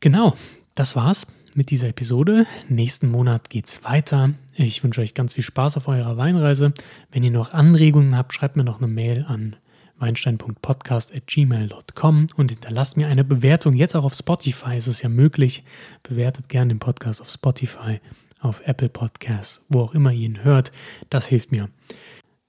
Genau, 0.00 0.36
das 0.74 0.96
war's 0.96 1.26
mit 1.54 1.70
dieser 1.70 1.88
Episode. 1.88 2.46
Nächsten 2.68 3.08
Monat 3.08 3.50
geht's 3.50 3.84
weiter. 3.84 4.34
Ich 4.54 4.82
wünsche 4.82 5.00
euch 5.00 5.14
ganz 5.14 5.34
viel 5.34 5.44
Spaß 5.44 5.76
auf 5.76 5.86
eurer 5.86 6.16
Weinreise. 6.16 6.72
Wenn 7.12 7.22
ihr 7.22 7.30
noch 7.30 7.52
Anregungen 7.52 8.16
habt, 8.16 8.34
schreibt 8.34 8.56
mir 8.56 8.64
noch 8.64 8.78
eine 8.78 8.88
Mail 8.88 9.24
an 9.28 9.56
weinstein.podcast.gmail.com 9.98 12.26
und 12.36 12.50
hinterlasst 12.50 12.96
mir 12.96 13.08
eine 13.08 13.24
Bewertung. 13.24 13.74
Jetzt 13.74 13.96
auch 13.96 14.04
auf 14.04 14.14
Spotify 14.14 14.76
ist 14.76 14.86
es 14.86 15.02
ja 15.02 15.08
möglich. 15.08 15.64
Bewertet 16.02 16.48
gerne 16.48 16.74
den 16.74 16.78
Podcast 16.78 17.20
auf 17.20 17.30
Spotify, 17.30 18.00
auf 18.40 18.62
Apple 18.66 18.88
Podcasts, 18.88 19.64
wo 19.68 19.80
auch 19.80 19.94
immer 19.94 20.12
ihr 20.12 20.26
ihn 20.26 20.44
hört. 20.44 20.72
Das 21.10 21.26
hilft 21.26 21.52
mir 21.52 21.68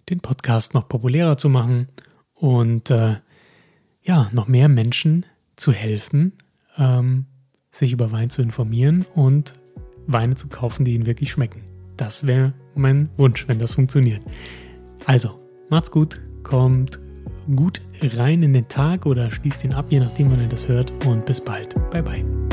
den 0.10 0.20
Podcast 0.20 0.74
noch 0.74 0.88
populärer 0.88 1.38
zu 1.38 1.50
machen 1.50 1.88
und 2.34 2.92
äh, 2.92 3.18
ja, 4.04 4.30
noch 4.32 4.48
mehr 4.48 4.70
Menschen 4.70 5.26
zu 5.56 5.72
helfen, 5.72 6.34
ähm, 6.78 7.26
sich 7.72 7.92
über 7.92 8.12
Wein 8.12 8.30
zu 8.30 8.42
informieren 8.42 9.06
und 9.16 9.54
Weine 10.08 10.36
zu 10.36 10.48
kaufen, 10.48 10.86
die 10.86 10.94
ihnen 10.94 11.06
wirklich 11.06 11.32
schmecken. 11.32 11.64
Das 11.98 12.26
wäre 12.26 12.54
mein 12.76 13.10
Wunsch, 13.18 13.48
wenn 13.48 13.60
das 13.60 13.76
funktioniert. 13.76 14.22
Also, 15.06 15.40
macht's 15.70 15.92
gut, 15.92 16.22
kommt 16.44 17.00
gut 17.56 17.82
rein 18.02 18.44
in 18.44 18.54
den 18.54 18.68
Tag 18.68 19.06
oder 19.06 19.32
schließt 19.32 19.64
ihn 19.64 19.74
ab, 19.74 19.86
je 19.90 20.00
nachdem, 20.00 20.32
wann 20.32 20.42
ihr 20.42 20.50
das 20.50 20.68
hört 20.68 20.92
und 21.06 21.26
bis 21.26 21.42
bald. 21.42 21.74
Bye 21.92 22.04
bye. 22.04 22.47